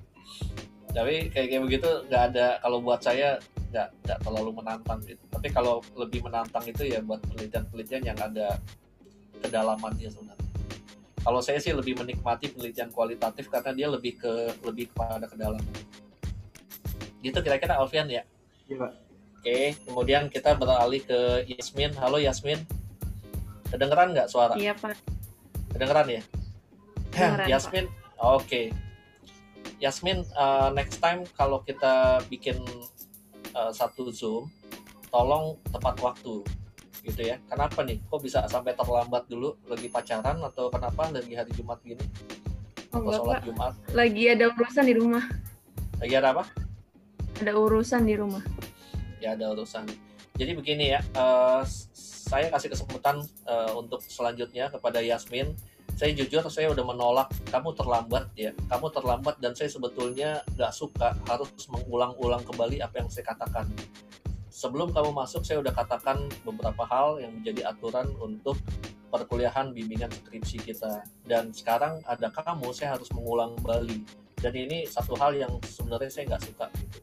[0.98, 3.38] tapi kayak kayak begitu nggak ada kalau buat saya
[3.71, 5.23] nggak nggak terlalu menantang gitu.
[5.27, 8.58] Tapi kalau lebih menantang itu ya buat penelitian-penelitian yang ada
[9.43, 10.47] kedalamannya sebenarnya.
[11.27, 15.75] Kalau saya sih lebih menikmati penelitian kualitatif karena dia lebih ke lebih kepada kedalaman.
[17.19, 18.23] Gitu kira-kira Alfian ya?
[18.71, 18.91] Iya pak.
[19.38, 21.91] Oke kemudian kita beralih ke Yasmin.
[21.99, 22.63] Halo Yasmin.
[23.67, 24.56] Kedengeran nggak suara?
[24.56, 24.95] Iya Pak.
[25.75, 26.21] kedengeran ya?
[27.12, 27.86] Kedengeran, Yasmin?
[28.17, 28.71] Oke.
[29.77, 32.58] Yasmin uh, next time kalau kita bikin
[33.58, 34.46] uh, satu zoom
[35.10, 36.46] tolong tepat waktu
[37.02, 37.39] gitu ya.
[37.50, 37.98] Kenapa nih?
[38.06, 39.56] Kok bisa sampai terlambat dulu?
[39.65, 41.10] Lagi pacaran atau kenapa?
[41.10, 42.04] Lagi hari Jumat gini?
[42.91, 43.74] Oh, atau sholat Jumat?
[43.96, 45.26] Lagi ada urusan di rumah.
[45.98, 46.46] lagi ada apa?
[47.41, 48.43] Ada urusan di rumah.
[49.17, 49.89] ya ada urusan.
[50.38, 51.65] Jadi begini ya uh,
[52.30, 55.58] saya kasih kesempatan uh, untuk selanjutnya kepada Yasmin
[55.98, 57.34] saya jujur saya udah menolak.
[57.50, 58.54] Kamu terlambat ya.
[58.70, 63.66] Kamu terlambat dan saya sebetulnya nggak suka harus mengulang-ulang kembali apa yang saya katakan.
[64.54, 68.62] Sebelum kamu masuk saya udah katakan beberapa hal yang menjadi aturan untuk
[69.10, 71.02] perkuliahan bimbingan skripsi kita.
[71.26, 74.06] Dan sekarang ada kamu saya harus mengulang kembali.
[74.38, 76.70] Dan ini satu hal yang sebenarnya saya nggak suka.
[76.78, 77.02] Gitu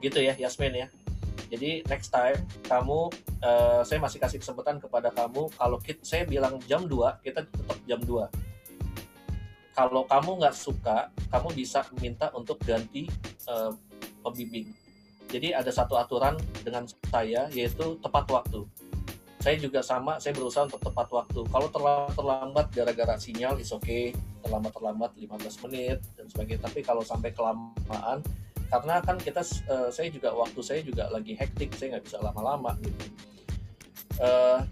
[0.00, 0.88] gitu ya Yasmin ya
[1.50, 3.10] jadi next time kamu
[3.42, 7.78] eh, saya masih kasih kesempatan kepada kamu kalau kita, saya bilang jam 2 kita tetap
[7.84, 8.50] jam 2
[9.74, 13.10] kalau kamu nggak suka kamu bisa minta untuk ganti
[13.50, 13.72] eh,
[14.20, 14.68] pembimbing.
[15.30, 18.66] Jadi ada satu aturan dengan saya yaitu tepat waktu.
[19.40, 21.40] Saya juga sama saya berusaha untuk tepat waktu.
[21.48, 21.68] Kalau
[22.12, 24.12] terlambat gara-gara sinyal is okay.
[24.44, 26.60] Terlambat terlambat 15 menit dan sebagainya.
[26.68, 28.20] Tapi kalau sampai kelamaan
[28.70, 32.78] karena kan kita uh, saya juga waktu saya juga lagi hektik saya nggak bisa lama-lama
[32.80, 33.04] gitu.
[34.22, 34.62] Uh,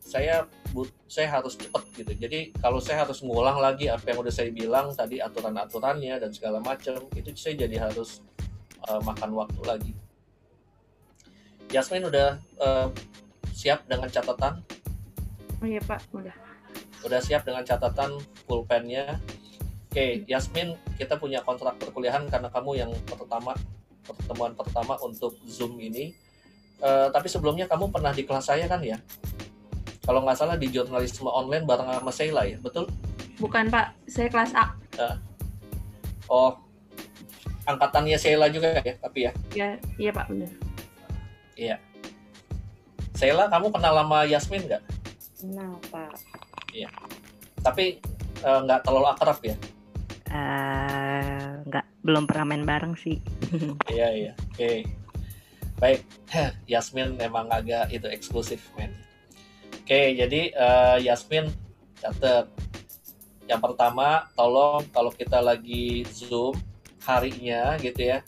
[0.00, 2.14] saya but saya harus cepat gitu.
[2.14, 6.62] Jadi kalau saya harus ngulang lagi apa yang udah saya bilang tadi aturan-aturannya dan segala
[6.62, 8.22] macam itu saya jadi harus
[8.86, 9.92] uh, makan waktu lagi.
[11.70, 12.90] Yasmin udah uh,
[13.54, 14.62] siap dengan catatan?
[15.62, 16.34] Oh iya Pak, udah.
[17.06, 19.18] udah siap dengan catatan pulpennya
[19.90, 23.58] Oke, Yasmin, kita punya kontrak perkuliahan karena kamu yang pertama
[24.06, 26.14] pertemuan pertama untuk Zoom ini.
[26.78, 29.02] Uh, tapi sebelumnya kamu pernah di kelas saya kan ya?
[30.06, 32.86] Kalau nggak salah di jurnalisme online bareng sama Sheila ya, betul?
[33.42, 34.78] Bukan Pak, saya kelas A.
[34.94, 35.16] Uh,
[36.30, 36.52] oh,
[37.66, 39.32] angkatannya Sheila juga ya, tapi ya?
[39.58, 40.54] Ya, iya Pak, benar.
[41.58, 41.76] Iya.
[43.18, 44.82] Sheila, kamu kenal sama Yasmin nggak?
[45.34, 46.14] Kenal Pak.
[46.70, 46.86] Iya.
[47.58, 47.98] Tapi
[48.38, 49.58] nggak uh, terlalu akrab ya?
[50.30, 53.18] Uh, nggak belum pernah main bareng sih.
[53.94, 54.32] iya iya.
[54.54, 54.86] Oke.
[55.80, 56.04] Baik,
[56.72, 58.92] Yasmin memang agak itu eksklusif men.
[59.80, 61.50] Oke, okay, jadi uh, Yasmin
[61.98, 62.46] catat.
[63.50, 66.54] Yang pertama, tolong kalau kita lagi Zoom
[67.02, 68.22] harinya gitu ya,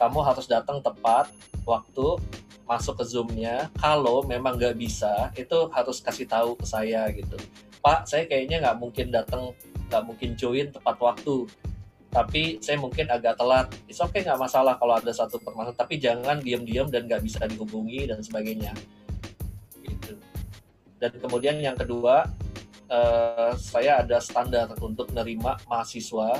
[0.00, 1.28] kamu harus datang tepat
[1.68, 2.16] waktu
[2.64, 3.68] masuk ke Zoom-nya.
[3.76, 7.36] Kalau memang nggak bisa, itu harus kasih tahu ke saya gitu.
[7.82, 9.52] Pak, saya kayaknya nggak mungkin datang
[9.88, 11.48] nggak mungkin join tepat waktu.
[12.12, 13.72] Tapi saya mungkin agak telat.
[13.88, 15.80] It's okay nggak masalah kalau ada satu permasalahan.
[15.80, 18.76] Tapi jangan diam-diam dan nggak bisa dihubungi dan sebagainya.
[19.80, 20.20] Gitu.
[21.00, 22.28] Dan kemudian yang kedua
[22.92, 26.36] uh, saya ada standar untuk menerima mahasiswa.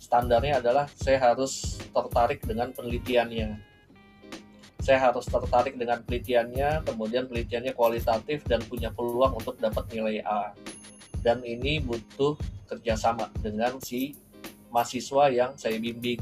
[0.00, 3.60] Standarnya adalah saya harus tertarik dengan penelitiannya.
[4.84, 10.52] Saya harus tertarik dengan penelitiannya kemudian penelitiannya kualitatif dan punya peluang untuk dapat nilai A
[11.24, 12.36] dan ini butuh
[12.68, 14.12] kerjasama dengan si
[14.68, 16.20] mahasiswa yang saya bimbing.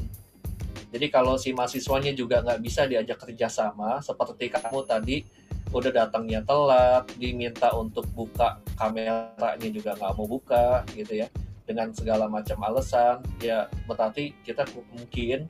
[0.93, 5.25] Jadi kalau si mahasiswanya juga nggak bisa diajak kerjasama, seperti kamu tadi
[5.73, 11.27] udah datangnya telat, diminta untuk buka kameranya juga nggak mau buka, gitu ya,
[11.65, 15.49] dengan segala macam alasan, ya berarti kita mungkin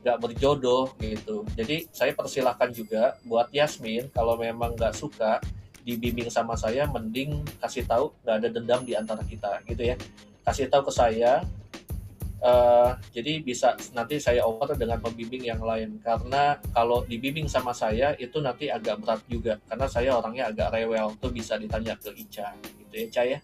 [0.00, 1.44] nggak berjodoh gitu.
[1.52, 5.36] Jadi saya persilahkan juga buat Yasmin kalau memang nggak suka
[5.88, 9.96] dibimbing sama saya, mending kasih tahu nggak ada dendam di antara kita gitu ya.
[10.44, 11.40] Kasih tahu ke saya
[12.44, 15.96] uh, jadi bisa nanti saya over dengan pembimbing yang lain.
[16.04, 19.56] Karena kalau dibimbing sama saya itu nanti agak berat juga.
[19.64, 23.40] Karena saya orangnya agak rewel tuh bisa ditanya ke Ica gitu ya Ica ya.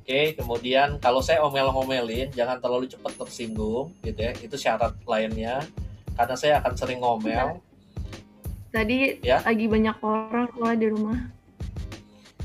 [0.00, 4.34] Oke, kemudian kalau saya omel-ngomelin, jangan terlalu cepat tersinggung, gitu ya.
[4.42, 5.62] Itu syarat lainnya,
[6.18, 7.62] karena saya akan sering ngomel.
[8.70, 9.42] Tadi ya?
[9.42, 11.18] lagi banyak orang keluar di rumah.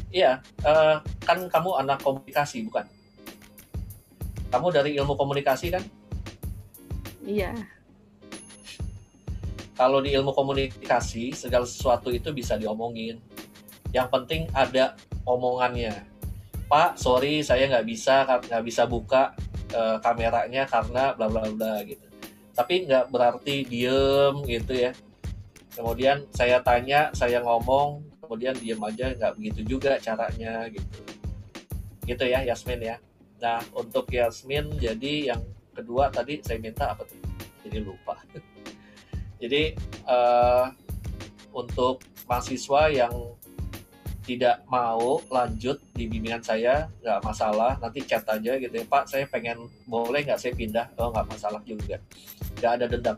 [0.09, 2.85] Iya, uh, kan kamu anak komunikasi bukan?
[4.49, 5.83] Kamu dari ilmu komunikasi kan?
[7.21, 7.53] Iya.
[9.75, 13.19] Kalau di ilmu komunikasi segala sesuatu itu bisa diomongin.
[13.91, 14.95] Yang penting ada
[15.27, 16.07] omongannya.
[16.65, 19.35] Pak, sorry saya nggak bisa nggak bisa buka
[19.75, 22.07] uh, kameranya karena bla bla bla gitu.
[22.55, 24.95] Tapi nggak berarti diem gitu ya.
[25.75, 30.99] Kemudian saya tanya, saya ngomong, kemudian diem aja nggak begitu juga caranya gitu.
[32.07, 32.97] Gitu ya Yasmin ya.
[33.43, 35.43] Nah untuk Yasmin jadi yang
[35.75, 37.19] kedua tadi saya minta apa tuh?
[37.67, 38.15] Jadi lupa.
[39.35, 39.75] Jadi
[40.07, 40.71] uh,
[41.51, 43.35] untuk mahasiswa yang
[44.23, 48.85] tidak mau lanjut di bimbingan saya nggak masalah nanti chat aja gitu ya.
[48.87, 50.87] Pak saya pengen boleh nggak saya pindah?
[50.95, 51.99] Oh nggak masalah juga.
[52.57, 53.17] Nggak ada dendam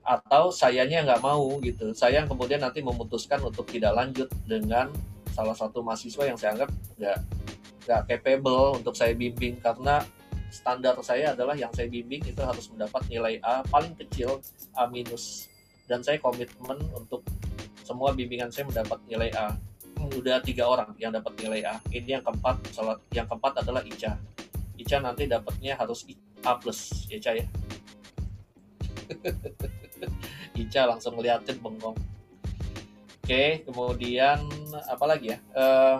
[0.00, 1.92] atau sayanya nggak mau gitu.
[1.92, 4.88] Saya yang kemudian nanti memutuskan untuk tidak lanjut dengan
[5.30, 7.18] salah satu mahasiswa yang saya anggap nggak
[7.86, 9.60] nggak capable untuk saya bimbing.
[9.60, 10.00] Karena
[10.50, 14.40] standar saya adalah yang saya bimbing itu harus mendapat nilai A paling kecil
[14.74, 15.46] A minus.
[15.84, 17.26] Dan saya komitmen untuk
[17.82, 19.54] semua bimbingan saya mendapat nilai A.
[20.00, 21.76] Udah tiga orang yang dapat nilai A.
[21.92, 24.16] Ini yang keempat salah yang keempat adalah Ica.
[24.80, 26.08] Ica nanti dapatnya harus
[26.40, 27.44] A plus Ica ya
[30.60, 31.96] Ica langsung ngeliatin bengong.
[33.20, 34.42] Oke kemudian
[34.90, 35.38] apa lagi ya?
[35.54, 35.96] Uh,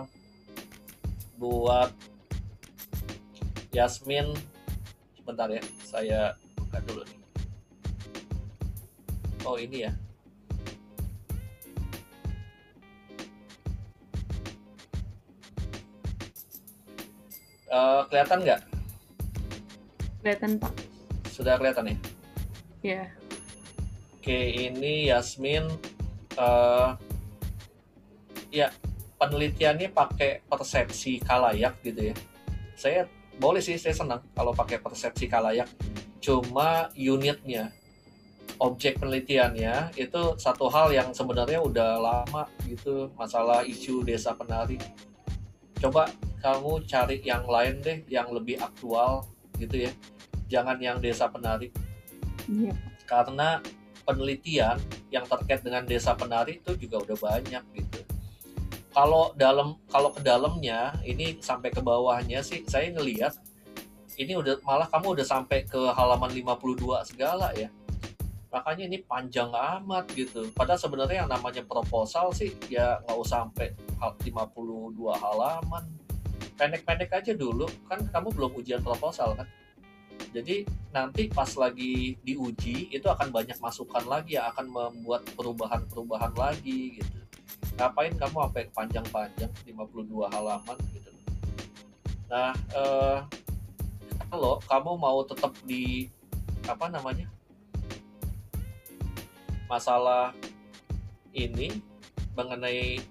[1.39, 1.91] buat
[3.71, 4.35] Yasmin
[5.15, 7.19] sebentar ya saya buka dulu nih.
[9.47, 9.91] Oh ini ya.
[17.71, 18.61] Uh, kelihatan nggak?
[20.19, 20.73] Kelihatan pak.
[21.31, 22.20] Sudah kelihatan ya
[22.81, 23.09] ya
[24.21, 25.65] Oke, ini Yasmin.
[26.37, 26.93] Uh,
[28.53, 28.69] ya,
[29.17, 32.15] penelitiannya pakai persepsi kalayak gitu ya.
[32.77, 33.09] Saya
[33.41, 35.65] boleh sih, saya senang kalau pakai persepsi kalayak.
[36.21, 37.73] cuma unitnya
[38.61, 44.77] objek penelitiannya itu satu hal yang sebenarnya udah lama gitu masalah isu desa penari
[45.81, 46.13] coba
[46.45, 49.25] kamu cari yang lain deh yang lebih aktual
[49.57, 49.91] gitu ya
[50.45, 51.73] jangan yang desa penari
[52.51, 52.75] Iya.
[53.07, 53.63] karena
[54.03, 54.75] penelitian
[55.07, 57.99] yang terkait dengan desa penari itu juga udah banyak gitu.
[58.91, 63.39] Kalau dalam kalau ke dalamnya ini sampai ke bawahnya sih saya ngelihat
[64.19, 67.71] ini udah malah kamu udah sampai ke halaman 52 segala ya.
[68.51, 70.51] Makanya ini panjang amat gitu.
[70.51, 73.71] Padahal sebenarnya yang namanya proposal sih ya nggak usah sampai
[74.27, 74.27] 52
[75.15, 75.87] halaman.
[76.59, 77.71] Pendek-pendek aja dulu.
[77.87, 79.47] Kan kamu belum ujian proposal kan
[80.31, 80.63] jadi
[80.95, 87.19] nanti pas lagi diuji itu akan banyak masukan lagi yang akan membuat perubahan-perubahan lagi gitu.
[87.75, 91.11] Ngapain kamu sampai panjang-panjang 52 halaman gitu.
[92.31, 93.19] Nah eh,
[94.31, 96.07] kalau kamu mau tetap di
[96.63, 97.27] apa namanya
[99.67, 100.31] masalah
[101.35, 101.75] ini
[102.39, 103.03] mengenai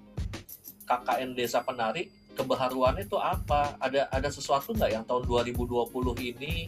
[0.89, 3.77] KKN Desa Penari kebaharuannya itu apa?
[3.77, 5.85] Ada ada sesuatu nggak yang tahun 2020
[6.25, 6.65] ini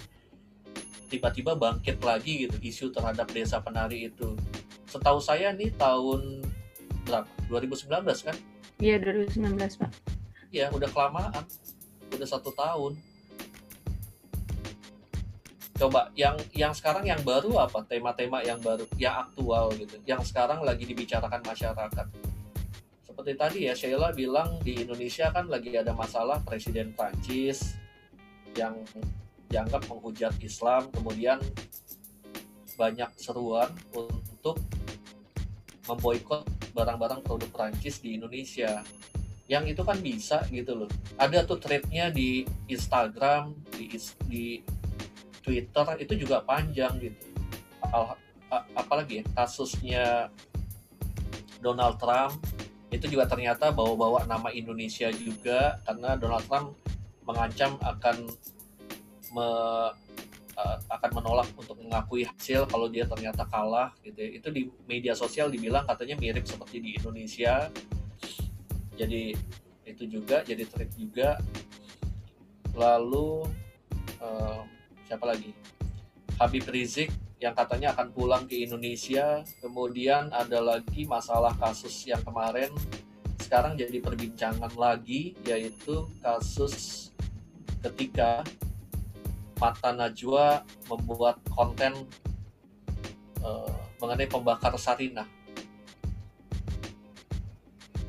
[1.13, 4.33] tiba-tiba bangkit lagi gitu isu terhadap Desa Penari itu.
[4.89, 6.41] Setahu saya nih tahun
[7.05, 7.29] berapa?
[7.53, 7.93] 2019
[8.25, 8.37] kan?
[8.81, 9.93] Iya 2019 pak.
[10.49, 11.45] Ya udah kelamaan.
[12.09, 12.97] Udah satu tahun.
[15.77, 17.85] Coba yang yang sekarang yang baru apa?
[17.85, 22.07] Tema-tema yang baru yang aktual gitu yang sekarang lagi dibicarakan masyarakat.
[23.05, 27.77] Seperti tadi ya Sheila bilang di Indonesia kan lagi ada masalah Presiden Prancis
[28.57, 28.81] yang
[29.53, 31.39] dianggap menghujat Islam kemudian
[32.81, 34.57] banyak seruan untuk
[35.85, 38.81] memboikot barang-barang produk Prancis di Indonesia
[39.51, 40.91] yang itu kan bisa gitu loh
[41.21, 43.93] ada tuh threadnya di Instagram di,
[44.25, 44.45] di
[45.43, 47.21] Twitter itu juga panjang gitu.
[48.79, 50.31] apalagi ya kasusnya
[51.61, 52.41] Donald Trump
[52.93, 56.77] itu juga ternyata bawa-bawa nama Indonesia juga karena Donald Trump
[57.25, 58.29] mengancam akan
[59.33, 59.49] me,
[60.57, 64.31] uh, akan menolak untuk mengakui hasil kalau dia ternyata kalah gitu ya.
[64.37, 67.73] Itu di media sosial dibilang katanya mirip seperti di Indonesia.
[68.95, 69.33] Jadi
[69.89, 71.41] itu juga jadi thread juga.
[72.77, 73.49] Lalu
[74.21, 74.63] uh,
[75.09, 75.53] siapa lagi
[76.41, 77.13] Habib Rizik
[77.43, 82.71] yang katanya akan pulang ke Indonesia kemudian ada lagi masalah kasus yang kemarin
[83.43, 87.11] sekarang jadi perbincangan lagi yaitu kasus
[87.83, 88.47] ketika
[89.63, 91.95] Mata Najwa membuat konten
[93.47, 95.31] uh, mengenai pembakar Sarinah.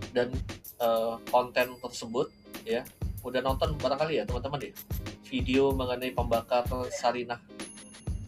[0.09, 0.33] Dan
[0.81, 2.33] uh, konten tersebut
[2.65, 2.81] ya
[3.21, 4.73] udah nonton barangkali ya teman-teman ya?
[5.29, 7.37] Video mengenai pembakar Sarinah.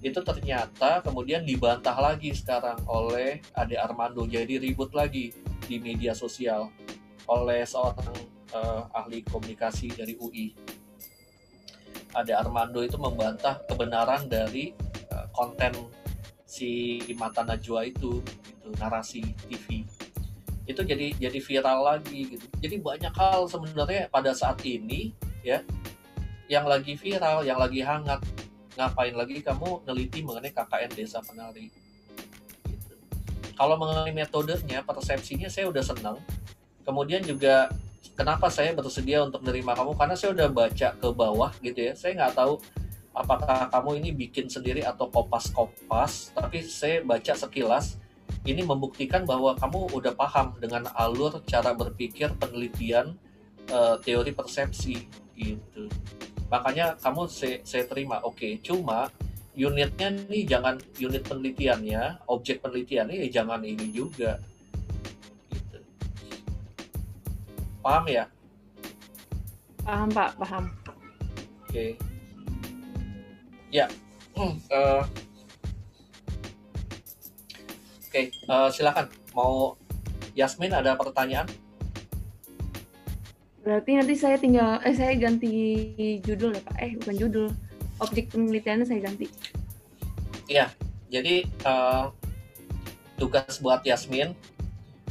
[0.05, 4.29] Itu ternyata kemudian dibantah lagi sekarang oleh Ade Armando.
[4.29, 5.33] Jadi ribut lagi
[5.65, 6.69] di media sosial
[7.25, 8.13] oleh seorang
[8.53, 10.53] uh, ahli komunikasi dari UI
[12.15, 14.71] Ade Armando itu membantah kebenaran dari
[15.11, 15.75] uh, konten
[16.47, 19.83] si Mata Najwa itu itu narasi TV
[20.65, 25.13] itu jadi jadi viral lagi gitu jadi banyak hal sebenarnya pada saat ini
[25.45, 25.61] ya
[26.45, 28.21] yang lagi viral, yang lagi hangat.
[28.75, 31.71] Ngapain lagi kamu neliti mengenai KKN Desa Penari?
[32.67, 32.95] Gitu.
[33.55, 36.17] Kalau mengenai metodenya, persepsinya saya udah senang.
[36.85, 37.71] Kemudian juga
[38.13, 39.91] kenapa saya bersedia untuk menerima kamu?
[39.97, 41.93] Karena saya udah baca ke bawah gitu ya.
[41.97, 42.53] Saya nggak tahu
[43.15, 47.97] apakah kamu ini bikin sendiri atau kopas-kopas, tapi saya baca sekilas
[48.45, 53.17] ini membuktikan bahwa kamu udah paham dengan alur cara berpikir penelitian
[53.73, 55.89] uh, teori persepsi gitu
[56.47, 58.61] makanya kamu saya, saya terima oke okay.
[58.61, 59.09] cuma
[59.57, 64.37] unitnya nih jangan unit penelitiannya objek penelitiannya ya jangan ini juga
[67.85, 68.25] paham ya?
[69.85, 70.73] Paham pak paham.
[71.69, 71.69] Oke.
[71.69, 71.89] Okay.
[73.69, 73.85] ya.
[74.33, 75.05] Hmm, uh,
[78.01, 79.05] oke okay, uh, eh, silakan.
[79.37, 79.77] Mau
[80.33, 81.45] Yasmin ada pertanyaan?
[83.61, 85.53] Berarti nanti saya tinggal, eh saya ganti
[86.25, 86.75] judul ya Pak.
[86.81, 87.47] Eh bukan judul,
[88.01, 89.25] objek penelitiannya saya ganti.
[90.45, 90.69] Iya,
[91.09, 92.13] jadi uh,
[93.17, 94.37] tugas buat Yasmin,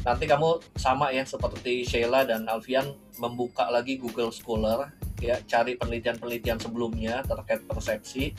[0.04, 6.60] nanti kamu sama ya seperti Sheila dan Alfian membuka lagi Google Scholar, ya cari penelitian-penelitian
[6.60, 8.36] sebelumnya terkait persepsi.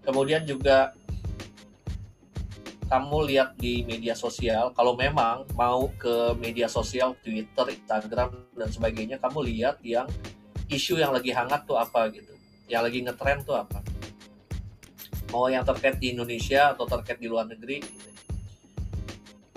[0.00, 0.96] Kemudian juga
[2.88, 9.20] kamu lihat di media sosial, kalau memang mau ke media sosial, Twitter, Instagram, dan sebagainya,
[9.20, 10.08] kamu lihat yang
[10.72, 12.32] isu yang lagi hangat tuh apa gitu.
[12.64, 13.80] Yang lagi ngetrend tuh apa.
[15.34, 18.10] mau yang terkait di Indonesia atau terkait di luar negeri gitu.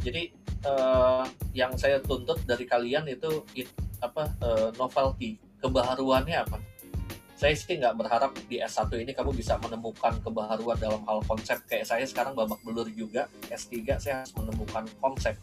[0.01, 0.33] jadi
[0.67, 1.23] eh,
[1.55, 3.71] yang saya tuntut dari kalian itu it-
[4.03, 6.59] apa eh, novelty kebaharuannya apa?
[7.37, 11.61] Saya sih nggak berharap di S1 ini kamu bisa menemukan kebaharuan dalam hal konsep.
[11.69, 15.37] Kayak saya sekarang babak belur juga S3 saya harus menemukan konsep.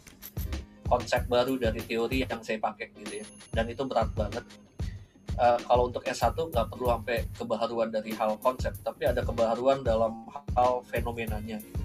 [0.85, 3.25] Konsep baru dari teori yang saya pakai gitu ya.
[3.55, 4.43] Dan itu berat banget.
[5.35, 10.27] Eh, kalau untuk S1 nggak perlu sampai kebaharuan dari hal konsep tapi ada kebaharuan dalam
[10.55, 11.83] hal fenomenanya gitu.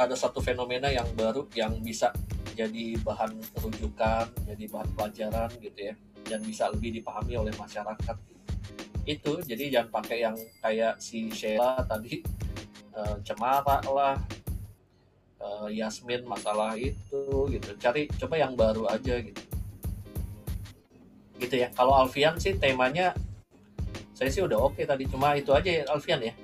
[0.00, 2.08] Ada satu fenomena yang baru yang bisa
[2.56, 5.94] jadi bahan rujukan jadi bahan pelajaran gitu ya
[6.24, 8.16] dan bisa lebih dipahami oleh masyarakat.
[9.04, 12.20] Itu jadi jangan pakai yang kayak si Sheila tadi
[12.96, 14.16] eh, cemara lah
[15.40, 17.68] eh, Yasmin masalah itu gitu.
[17.76, 19.42] Cari coba yang baru aja gitu.
[21.40, 21.68] Gitu ya.
[21.72, 23.16] Kalau Alfian sih temanya
[24.12, 25.08] saya sih udah oke tadi.
[25.08, 26.36] Cuma itu aja ya Alfian ya.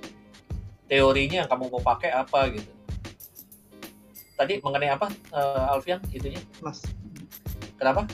[0.88, 2.75] Teorinya yang kamu mau pakai apa gitu
[4.36, 6.38] tadi mengenai apa eh, Alfian itunya?
[6.60, 6.84] Mas.
[7.80, 8.04] Kenapa?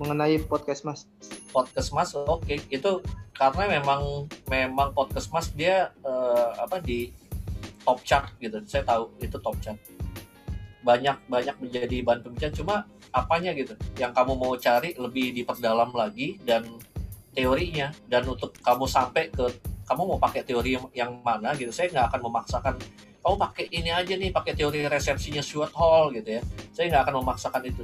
[0.00, 1.04] Mengenai podcast Mas.
[1.52, 2.56] podcast mas oke.
[2.72, 3.04] Itu
[3.36, 7.12] karena memang memang podcast mas dia eh, apa di
[7.84, 8.56] top chart gitu.
[8.64, 9.78] Saya tahu itu top chart.
[10.82, 12.56] Banyak banyak menjadi bahan pembicaraan.
[12.56, 12.76] Cuma
[13.12, 13.76] apanya gitu?
[14.00, 16.64] Yang kamu mau cari lebih diperdalam lagi dan
[17.36, 17.92] teorinya.
[18.08, 19.46] Dan untuk kamu sampai ke
[19.84, 21.68] kamu mau pakai teori yang, yang mana gitu?
[21.68, 22.74] Saya nggak akan memaksakan
[23.22, 26.42] kamu pakai ini aja nih pakai teori resepsinya Stuart Hall gitu ya.
[26.74, 27.82] Saya nggak akan memaksakan itu.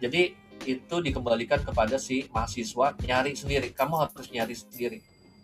[0.00, 0.22] Jadi
[0.64, 3.76] itu dikembalikan kepada si mahasiswa nyari sendiri.
[3.76, 4.98] Kamu harus nyari sendiri.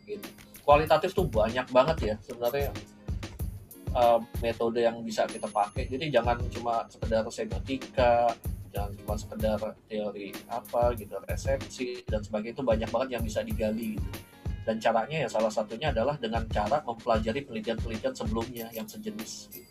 [0.08, 0.24] Gitu.
[0.64, 2.72] Kualitatif tuh banyak banget ya sebenarnya
[3.92, 5.92] uh, metode yang bisa kita pakai.
[5.92, 8.32] Jadi jangan cuma sekedar semiotika
[8.68, 12.56] jangan cuma sekedar teori apa gitu resepsi dan sebagainya.
[12.56, 14.27] Itu banyak banget yang bisa digali gitu
[14.68, 19.64] dan caranya ya salah satunya adalah dengan cara mempelajari penelitian-penelitian sebelumnya yang sejenis gitu.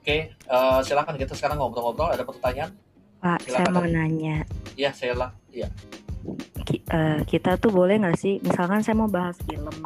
[0.00, 2.16] Oke, eh, silakan kita sekarang ngobrol-ngobrol.
[2.16, 2.72] Ada pertanyaan?
[3.20, 3.92] Pak, Silakan, saya mau Tati.
[3.92, 4.36] nanya.
[4.78, 5.30] Ya, saya lah.
[5.52, 5.68] Ya,
[6.64, 9.76] Ki- eh, kita tuh boleh nggak sih, misalkan saya mau bahas film,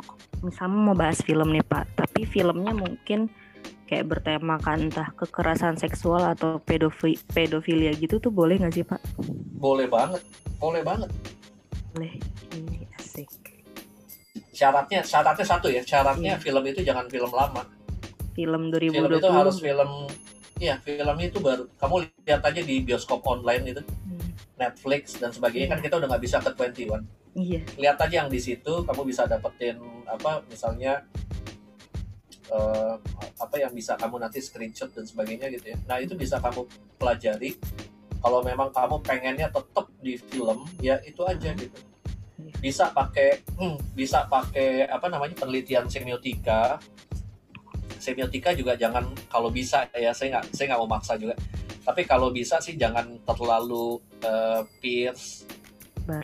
[0.45, 3.33] misalnya mau bahas film nih Pak, tapi filmnya mungkin
[3.91, 9.03] kayak bertemakan entah kekerasan seksual atau pedofi pedofilia gitu tuh boleh nggak sih Pak?
[9.61, 10.23] boleh banget,
[10.57, 11.11] boleh banget.
[11.91, 12.15] Boleh.
[12.53, 13.31] Ini asik.
[14.51, 15.83] Syaratnya, syaratnya satu ya.
[15.83, 16.43] Syaratnya Iya.
[16.43, 17.65] film itu jangan film lama.
[18.31, 19.19] Film Film 2020.
[19.19, 19.91] itu harus film,
[20.57, 21.67] ya filmnya itu baru.
[21.75, 26.23] Kamu lihat aja di bioskop online itu, Hmm, Netflix dan sebagainya kan kita udah nggak
[26.23, 27.03] bisa ke 21.
[27.31, 27.63] Iya.
[27.79, 31.07] lihat aja yang di situ kamu bisa dapetin apa misalnya
[32.51, 32.95] eh,
[33.39, 36.67] apa yang bisa kamu nanti screenshot dan sebagainya gitu ya nah itu bisa kamu
[36.99, 37.55] pelajari
[38.21, 41.81] kalau memang kamu pengennya tetap di film ya itu aja gitu.
[42.61, 46.81] Bisa pakai hmm, bisa pakai apa namanya penelitian semiotika.
[48.01, 51.37] Semiotika juga jangan kalau bisa ya saya nggak saya nggak mau maksa juga.
[51.81, 55.49] Tapi kalau bisa sih jangan terlalu eh, Pierce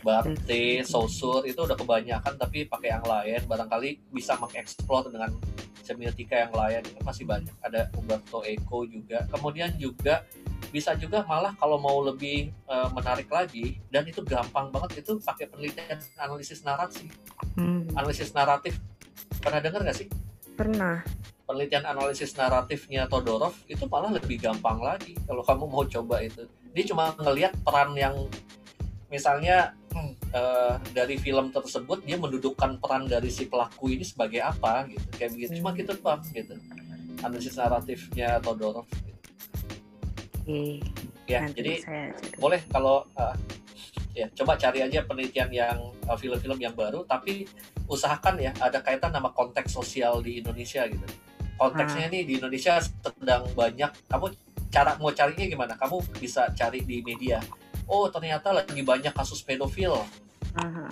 [0.03, 3.41] Barte, Saussure itu udah kebanyakan tapi pakai yang lain.
[3.47, 5.31] Barangkali bisa mengeksplor dengan
[5.85, 6.83] semiotika yang lain.
[7.05, 7.53] Masih banyak.
[7.63, 9.23] Ada Umberto Eco juga.
[9.31, 10.27] Kemudian juga
[10.67, 15.47] bisa juga malah kalau mau lebih eh, menarik lagi dan itu gampang banget itu pakai
[15.47, 17.07] penelitian analisis narasi
[17.55, 18.77] Hmm, analisis naratif.
[19.41, 20.07] Pernah dengar nggak sih?
[20.53, 21.01] Pernah.
[21.41, 26.43] penelitian analisis naratifnya Todorov itu malah lebih gampang lagi kalau kamu mau coba itu.
[26.75, 28.27] Dia cuma ngelihat peran yang
[29.07, 34.85] misalnya hmm, eh, dari film tersebut dia mendudukkan peran dari si pelaku ini sebagai apa
[34.91, 35.07] gitu.
[35.15, 35.51] Kayak begitu.
[35.57, 35.79] Cuma Hmm.
[35.79, 36.53] gitu bang gitu.
[37.23, 39.16] Analisis naratifnya Todorov gitu.
[40.47, 40.79] Oke.
[41.27, 42.07] ya Nanti jadi saya
[42.39, 43.35] boleh kalau eh,
[44.15, 45.77] ya coba cari aja penelitian yang
[46.07, 47.43] eh, film-film yang baru tapi
[47.91, 51.03] usahakan ya ada kaitan sama konteks sosial di Indonesia gitu.
[51.59, 54.31] Konteksnya nih di Indonesia sedang banyak kamu
[54.71, 55.73] cara mau carinya gimana?
[55.75, 57.43] Kamu bisa cari di media.
[57.87, 59.99] Oh ternyata lagi banyak kasus pedofil.
[60.55, 60.87] Aha.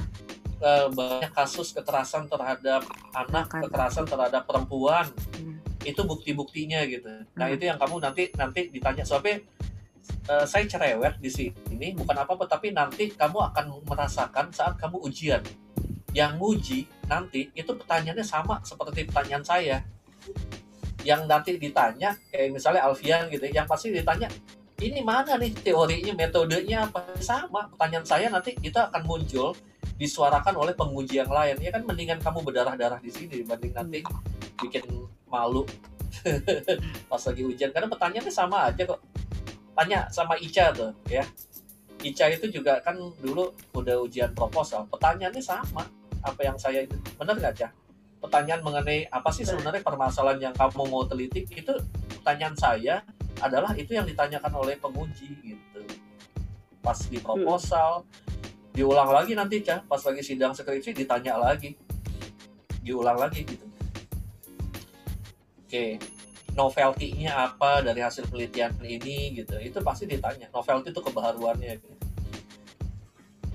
[0.60, 2.84] eh, banyak kasus kekerasan terhadap
[3.16, 5.08] anak kekerasan terhadap perempuan.
[5.40, 5.60] Hmm.
[5.86, 7.08] Itu bukti-buktinya gitu.
[7.38, 7.56] Nah Hmm.
[7.56, 9.06] itu yang kamu nanti nanti ditanya.
[9.06, 9.40] Soalnya
[10.26, 15.42] eh, saya cerewet di sini bukan apa-apa tapi nanti kamu akan merasakan saat kamu ujian.
[16.12, 19.78] Yang nguji nanti itu pertanyaannya sama seperti pertanyaan saya.
[21.06, 24.26] Yang nanti ditanya kayak misalnya Alfian gitu yang pasti ditanya
[24.82, 27.16] ini mana nih teorinya metodenya apa?
[27.24, 29.56] Sama pertanyaan saya nanti itu akan muncul
[29.96, 31.56] disuarakan oleh penguji yang lain.
[31.64, 34.04] Ya kan mendingan kamu berdarah-darah di sini dibanding nanti
[34.60, 34.84] bikin
[35.36, 35.68] malu.
[37.12, 39.04] Pas lagi ujian karena pertanyaannya sama aja kok.
[39.76, 41.28] Tanya sama Ica tuh ya.
[42.00, 45.84] Ica itu juga kan dulu udah ujian proposal pertanyaannya sama
[46.24, 46.96] apa yang saya itu.
[47.20, 47.72] Benar nggak Cah
[48.24, 51.74] pertanyaan mengenai apa sih sebenarnya permasalahan yang kamu mau teliti itu
[52.18, 53.06] pertanyaan saya
[53.44, 55.82] adalah itu yang ditanyakan oleh penguji gitu.
[56.82, 58.02] Pas di proposal
[58.74, 61.78] diulang lagi nanti cah pas lagi sidang skripsi ditanya lagi.
[62.82, 63.75] Diulang lagi gitu
[65.76, 66.00] oke
[66.56, 71.96] novelty-nya apa dari hasil penelitian ini gitu itu pasti ditanya novelty itu kebaharuannya gitu.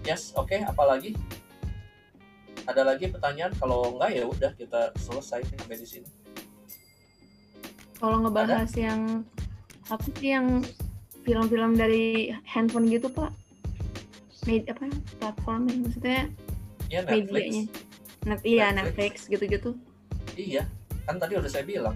[0.04, 1.16] yes oke okay, apalagi
[2.68, 6.10] ada lagi pertanyaan kalau enggak ya udah kita selesai sampai di sini
[8.00, 9.28] Kalau ngebahas yang
[9.92, 10.64] apa sih yang
[11.20, 13.28] film-film dari handphone gitu pak?
[14.48, 14.88] Med apa
[15.20, 16.32] platformnya maksudnya
[16.88, 17.64] ya Netflix medianya?
[18.24, 18.88] Net, iya Netflix.
[18.88, 19.70] Netflix gitu-gitu.
[20.40, 20.64] iya
[21.04, 21.92] kan tadi udah saya bilang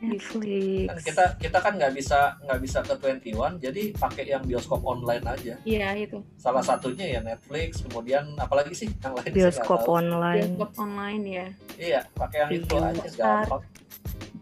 [0.00, 0.88] Netflix.
[0.88, 5.24] kan kita kita kan nggak bisa nggak bisa ke 21 jadi pakai yang bioskop online
[5.28, 5.54] aja.
[5.62, 6.18] Iya itu.
[6.40, 10.56] salah satunya ya Netflix kemudian apalagi sih yang lain Bioskop online.
[10.56, 11.46] Bioskop online ya.
[11.76, 13.62] iya pakai yang itu aja gampang.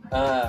[0.08, 0.48] Nah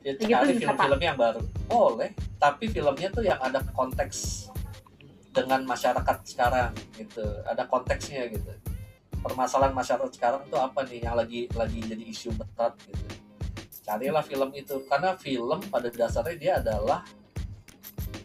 [0.00, 1.42] ya Gitu cari film-film yang baru.
[1.70, 2.10] Boleh
[2.42, 4.50] tapi filmnya tuh yang ada konteks
[5.30, 7.22] dengan masyarakat sekarang gitu.
[7.46, 8.50] Ada konteksnya gitu.
[9.20, 11.06] Permasalahan masyarakat sekarang tuh apa nih?
[11.06, 13.29] Yang lagi lagi jadi isu berat gitu
[13.90, 14.76] carilah film itu.
[14.86, 17.02] Karena film pada dasarnya dia adalah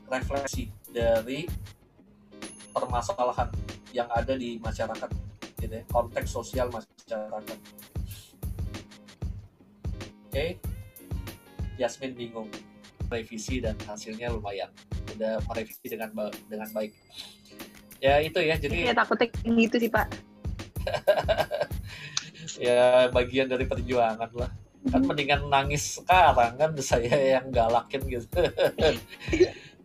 [0.05, 1.49] refleksi dari
[2.69, 3.49] permasalahan
[3.89, 5.09] yang ada di masyarakat
[5.57, 7.57] gitu ya, konteks sosial masyarakat.
[10.29, 10.61] Oke.
[11.81, 12.47] Yasmin bingung.
[13.09, 14.69] Revisi dan hasilnya lumayan.
[15.17, 16.91] Udah merevisi dengan ba- dengan baik.
[18.03, 18.59] Ya itu ya.
[18.59, 20.09] Jadi Iya takutnya gitu sih pak.
[22.61, 24.51] ya bagian dari perjuangan lah
[24.85, 28.29] kan mendingan nangis sekarang kan saya yang galakin gitu.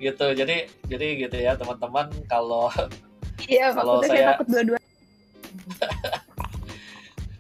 [0.01, 2.73] Gitu jadi jadi gitu ya teman-teman kalau
[3.45, 4.79] Iya Kalau saya- saya takut dua-dua.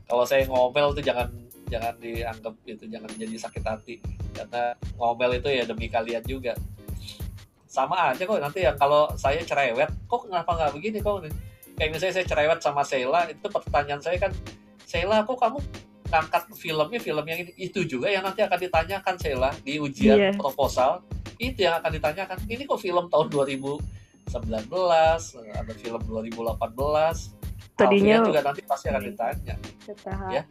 [0.08, 1.28] kalau saya ngomel tuh jangan
[1.70, 3.96] jangan dianggap itu jangan jadi sakit hati.
[4.36, 6.52] Karena ngomel itu ya demi kalian juga.
[7.64, 11.24] Sama aja kok nanti ya kalau saya cerewet kok kenapa nggak begini kok?
[11.80, 14.32] Kayak misalnya saya cerewet sama Sheila itu pertanyaan saya kan
[14.84, 15.58] Sheila kok kamu
[16.10, 20.30] ngangkat filmnya film yang ini itu juga yang nanti akan ditanyakan Sheila di ujian Iya.
[20.34, 21.00] proposal
[21.38, 23.78] itu yang akan ditanyakan ini kok film tahun 2019
[25.48, 27.32] ada film 2018
[27.72, 29.54] Tadinya- Alfian juga nanti pasti akan ditanya
[30.28, 30.42] Ya.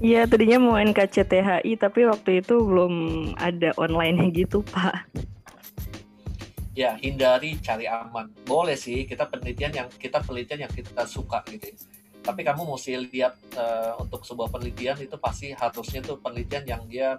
[0.00, 2.94] Iya tadinya mau NKCTHI tapi waktu itu belum
[3.36, 5.04] ada online gitu pak.
[6.72, 11.68] ya hindari cari aman boleh sih kita penelitian yang kita penelitian yang kita suka gitu
[11.68, 11.76] ya.
[12.20, 17.16] Tapi kamu mesti lihat eh, untuk sebuah penelitian itu pasti harusnya tuh penelitian yang dia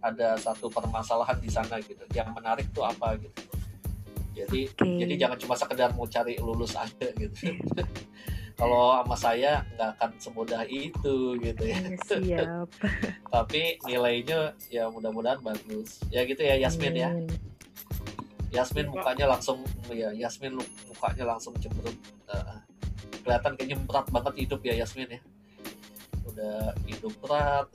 [0.00, 2.00] ada satu permasalahan di sana gitu.
[2.16, 3.40] Yang menarik tuh apa gitu.
[4.32, 4.96] Jadi Oke.
[5.04, 7.52] jadi jangan cuma sekedar mau cari lulus aja gitu.
[8.60, 11.80] Kalau sama saya nggak akan semudah itu gitu ya.
[11.80, 12.68] Iya, Siap.
[13.34, 16.00] tapi nilainya ya mudah-mudahan bagus.
[16.12, 17.10] Ya gitu ya Yasmin ya.
[18.50, 21.96] Yasmin mukanya langsung ya Yasmin mukanya langsung cemberut.
[22.28, 22.69] Eh,
[23.20, 25.20] kelihatan kayaknya berat banget hidup ya Yasmin ya.
[26.30, 27.66] Udah hidup berat.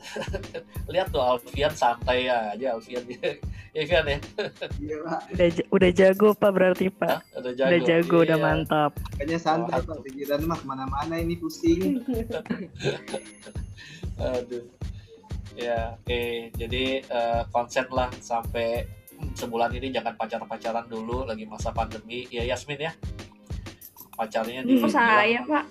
[0.93, 3.03] Lihat tuh Alfian santai aja Alfian.
[3.75, 4.17] Ya Alfian ya?
[4.79, 7.09] Iya pak, Udah udah jago pak berarti pak.
[7.11, 7.19] Hah?
[7.43, 7.67] udah jago?
[7.67, 8.45] Udah jago udah Iya.
[8.47, 8.91] mantap.
[9.19, 9.97] kayaknya santai Oh, pak.
[10.07, 11.99] pikiran mah ke mana-mana ini pusing.
[14.15, 14.63] aduh.
[15.59, 16.23] Ya oke.
[16.55, 22.31] Jadi eh, konsen lah sampai hmm, sebulan ini jangan pacaran-pacaran dulu lagi masa pandemi.
[22.31, 22.95] Ya Yasmin ya
[24.15, 25.65] pacarnya di Oh saya pak.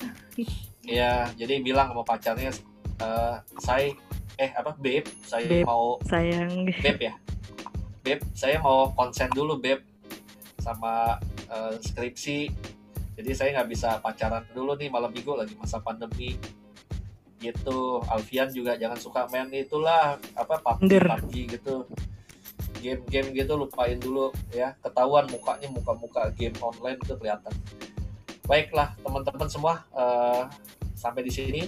[0.85, 2.53] Ya, jadi bilang sama pacarnya,
[3.01, 3.89] eh saya,
[4.37, 5.65] eh apa, Beb, saya Beb.
[5.65, 6.69] mau, Sayang.
[6.69, 7.15] Beb ya,
[8.05, 9.81] Beb, saya mau konsen dulu, Beb,
[10.61, 11.17] sama
[11.49, 12.53] eh, skripsi.
[13.15, 16.37] Jadi saya nggak bisa pacaran dulu nih malam minggu lagi masa pandemi.
[17.41, 21.01] Gitu, Alfian juga jangan suka main itulah, apa, PUBG.
[21.01, 21.89] PUBG gitu.
[22.85, 27.55] Game-game gitu lupain dulu ya, ketahuan mukanya muka-muka game online itu kelihatan.
[28.45, 30.45] Baiklah teman-teman semua uh,
[30.93, 31.63] sampai di sini.